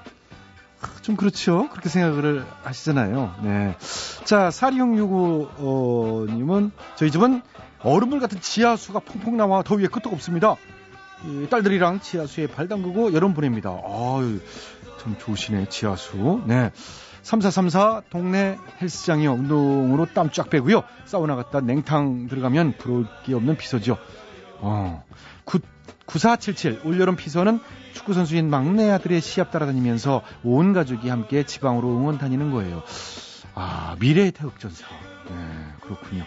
좀 1.03 1.17
그렇죠. 1.17 1.69
그렇게 1.71 1.89
생각을 1.89 2.47
하시잖아요. 2.63 3.35
네. 3.43 3.77
자, 4.25 4.49
사리형65님은 4.49 6.71
저희 6.97 7.11
집은 7.11 7.43
얼음물 7.81 8.21
같은 8.21 8.41
지하수가 8.41 9.01
펑펑 9.01 9.37
나와 9.37 9.63
더위에 9.63 9.89
끄떡 9.89 10.13
없습니다. 10.13 10.55
이 11.25 11.47
딸들이랑 11.51 12.01
지하수에 12.01 12.47
발 12.47 12.69
담그고 12.69 13.13
여름 13.13 13.35
보냅니다. 13.35 13.71
아유, 13.71 14.41
참 15.01 15.17
좋으시네, 15.19 15.69
지하수. 15.69 16.43
네. 16.47 16.71
3434 17.23 18.03
동네 18.11 18.59
헬스장이요. 18.81 19.33
운동으로 19.33 20.07
땀 20.13 20.31
쫙 20.31 20.51
빼고요. 20.51 20.83
사우나 21.07 21.37
갔다 21.37 21.61
냉탕 21.61 22.27
들어가면 22.29 22.75
부러울 22.79 23.07
게 23.25 23.35
없는 23.35 23.57
피서죠. 23.57 23.97
어. 24.61 25.03
9, 25.45 25.61
9477 26.07 26.83
올여름 26.85 27.17
피서는 27.17 27.61
축구 27.93 28.13
선수인 28.13 28.51
막내 28.51 28.91
아들의 28.91 29.21
시합 29.21 29.51
따라다니면서 29.51 30.23
온 30.43 30.73
가족이 30.73 31.09
함께 31.09 31.45
지방으로 31.45 31.89
응원 31.89 32.19
다니는 32.19 32.51
거예요. 32.51 32.83
아, 33.55 33.97
미래의 34.01 34.33
태극전사. 34.33 34.87
네, 35.29 35.35
그렇군요. 35.81 36.25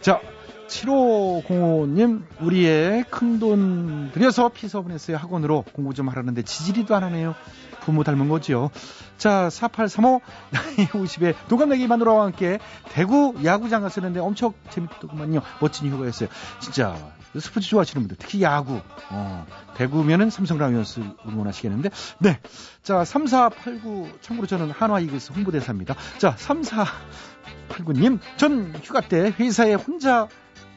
자, 0.00 0.20
7505님, 0.68 2.24
우리의 2.40 3.04
큰 3.10 3.38
돈 3.38 4.10
들여서 4.12 4.50
피서 4.50 4.82
보냈어요. 4.82 5.16
학원으로 5.16 5.64
공부 5.72 5.94
좀 5.94 6.08
하라는데 6.08 6.42
지지리도 6.42 6.94
안 6.94 7.04
하네요. 7.04 7.34
부모 7.80 8.04
닮은 8.04 8.28
거지요. 8.28 8.70
자, 9.16 9.48
4835, 9.48 10.20
나이 10.50 10.86
50에 10.88 11.34
동갑내기 11.48 11.86
마누라와 11.86 12.24
함께 12.24 12.58
대구 12.90 13.34
야구장 13.44 13.82
갔었는데 13.82 14.20
엄청 14.20 14.52
재밌더구만요. 14.70 15.40
멋진 15.60 15.90
휴가였어요. 15.90 16.28
진짜, 16.60 16.96
스포츠 17.38 17.68
좋아하시는 17.68 18.02
분들, 18.02 18.16
특히 18.18 18.42
야구, 18.42 18.80
어, 19.10 19.46
대구면은 19.76 20.30
삼성 20.30 20.58
라이온스 20.58 21.00
응원하시겠는데, 21.26 21.90
네. 22.20 22.40
자, 22.82 23.04
3489, 23.04 24.18
참고로 24.20 24.46
저는 24.46 24.70
한화 24.70 25.00
이글스 25.00 25.32
홍보대사입니다. 25.32 25.94
자, 26.18 26.34
3489님, 26.36 28.18
전 28.36 28.74
휴가 28.82 29.00
때 29.00 29.32
회사에 29.38 29.74
혼자 29.74 30.28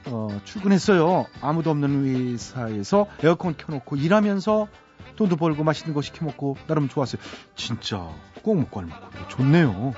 어, 0.05 0.41
출근했어요. 0.45 1.25
아무도 1.41 1.69
없는 1.69 2.05
회사에서 2.05 3.07
에어컨 3.23 3.55
켜놓고 3.55 3.95
일하면서 3.97 4.67
돈도 5.15 5.35
벌고 5.35 5.63
맛있는 5.63 5.93
거 5.93 6.01
시켜 6.01 6.25
먹고 6.25 6.57
나름 6.67 6.89
좋았어요. 6.89 7.21
진짜 7.55 8.09
꼭 8.41 8.57
먹고 8.57 8.79
알 8.79 8.87
먹고 8.87 9.27
좋네요. 9.27 9.93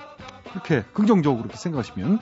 그렇게 0.54 0.84
긍정적으로 0.94 1.42
그렇게 1.42 1.58
생각하시면 1.58 2.20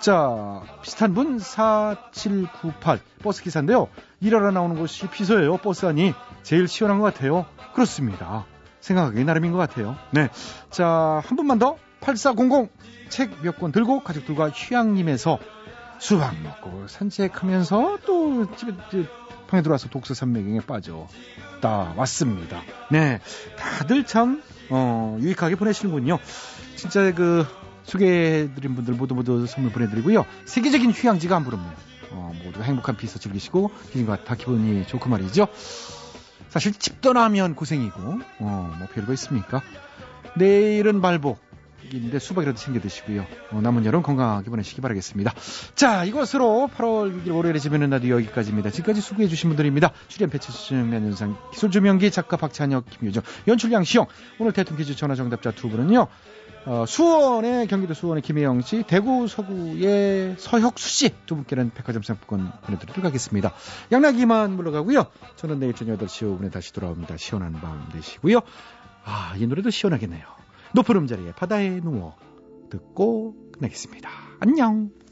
자 0.00 0.62
비슷한 0.82 1.14
분 1.14 1.38
4798 1.38 2.98
버스 3.22 3.42
기사인데요. 3.42 3.88
일하러 4.20 4.50
나오는 4.50 4.76
곳이 4.76 5.06
피서예요. 5.08 5.58
버스 5.58 5.86
안이 5.86 6.14
제일 6.42 6.66
시원한 6.66 6.98
것 6.98 7.12
같아요. 7.12 7.46
그렇습니다. 7.74 8.46
생각하기 8.80 9.24
나름인 9.24 9.52
것 9.52 9.58
같아요. 9.58 9.96
네. 10.10 10.28
자, 10.70 11.22
한 11.24 11.36
분만 11.36 11.58
더. 11.58 11.76
8400 12.00 12.68
책 13.08 13.30
몇 13.42 13.58
권 13.58 13.72
들고 13.72 14.00
가족들과 14.04 14.50
휴양림에서 14.50 15.38
수박 15.98 16.34
먹고 16.42 16.86
산책하면서 16.88 17.98
또 18.04 18.54
집에 18.56 18.72
방에 19.48 19.62
들어와서 19.62 19.88
독서 19.88 20.12
산매경에 20.12 20.60
빠져 20.60 21.06
다 21.62 21.94
왔습니다. 21.96 22.60
네, 22.90 23.20
다들 23.56 24.04
참 24.04 24.42
어, 24.68 25.16
유익하게 25.20 25.54
보내시는군요. 25.56 26.18
진짜 26.76 27.10
그 27.14 27.46
소개해드린 27.84 28.74
분들 28.74 28.94
모두 28.94 29.14
모두 29.14 29.46
선물 29.46 29.72
보내드리고요. 29.72 30.26
세계적인 30.44 30.90
휴양지가 30.90 31.36
안 31.36 31.44
부럽네요. 31.44 31.72
어, 32.10 32.32
모두 32.44 32.62
행복한 32.62 32.96
피서 32.96 33.18
즐기시고 33.18 33.70
기분과 33.92 34.24
다 34.24 34.34
기분이 34.34 34.86
좋고 34.86 35.08
말이죠. 35.08 35.48
사실 36.48 36.72
집 36.72 37.00
떠나면 37.00 37.54
고생이고 37.54 38.00
어, 38.40 38.74
뭐 38.78 38.88
별거 38.92 39.12
있습니까? 39.14 39.62
내일은 40.36 41.00
말복. 41.00 41.38
인데 41.92 42.18
수박이라도 42.18 42.58
챙겨 42.58 42.80
드시고요. 42.80 43.26
어, 43.50 43.60
남은 43.60 43.84
여름 43.84 44.02
건강하게 44.02 44.48
보내시기 44.48 44.80
바라겠습니다. 44.80 45.34
자, 45.74 46.04
이것으로 46.04 46.70
8월 46.74 47.24
6일 47.24 47.34
월요일에 47.34 47.58
집에는 47.58 47.90
라디오 47.90 48.16
여기까지입니다. 48.16 48.70
지금까지 48.70 49.00
수고해 49.00 49.28
주신 49.28 49.50
분들입니다. 49.50 49.92
출연 50.08 50.30
배치수 50.30 50.74
명연상 50.74 51.36
기술 51.52 51.70
조명기 51.70 52.10
작가 52.10 52.36
박찬혁 52.36 52.88
김효정 52.88 53.22
연출 53.48 53.70
양시영 53.72 54.06
오늘 54.38 54.52
대통령 54.52 54.78
퀴즈 54.78 54.96
전화 54.96 55.14
정답자 55.14 55.50
두 55.50 55.68
분은요. 55.68 56.06
어, 56.66 56.86
수원의 56.86 57.66
경기도 57.66 57.92
수원의 57.92 58.22
김혜영 58.22 58.62
씨, 58.62 58.84
대구 58.84 59.28
서구의 59.28 60.36
서혁수 60.38 60.88
씨 60.88 61.14
두 61.26 61.34
분께는 61.36 61.70
백화점 61.74 62.02
상품권 62.02 62.52
보내드리도록 62.62 63.04
하겠습니다. 63.04 63.52
양락이만 63.92 64.52
물러가고요. 64.56 65.06
저는 65.36 65.58
내일 65.58 65.74
저녁 65.74 65.98
8시 65.98 66.38
5분에 66.38 66.50
다시 66.50 66.72
돌아옵니다. 66.72 67.18
시원한 67.18 67.52
밤 67.52 67.86
되시고요. 67.92 68.40
아, 69.04 69.34
이 69.36 69.46
노래도 69.46 69.68
시원하겠네요. 69.68 70.24
높은 70.72 70.96
음자리에 70.96 71.32
바다에 71.32 71.80
누워 71.80 72.16
듣고 72.70 73.34
끝내겠습니다. 73.52 74.08
안녕. 74.40 75.03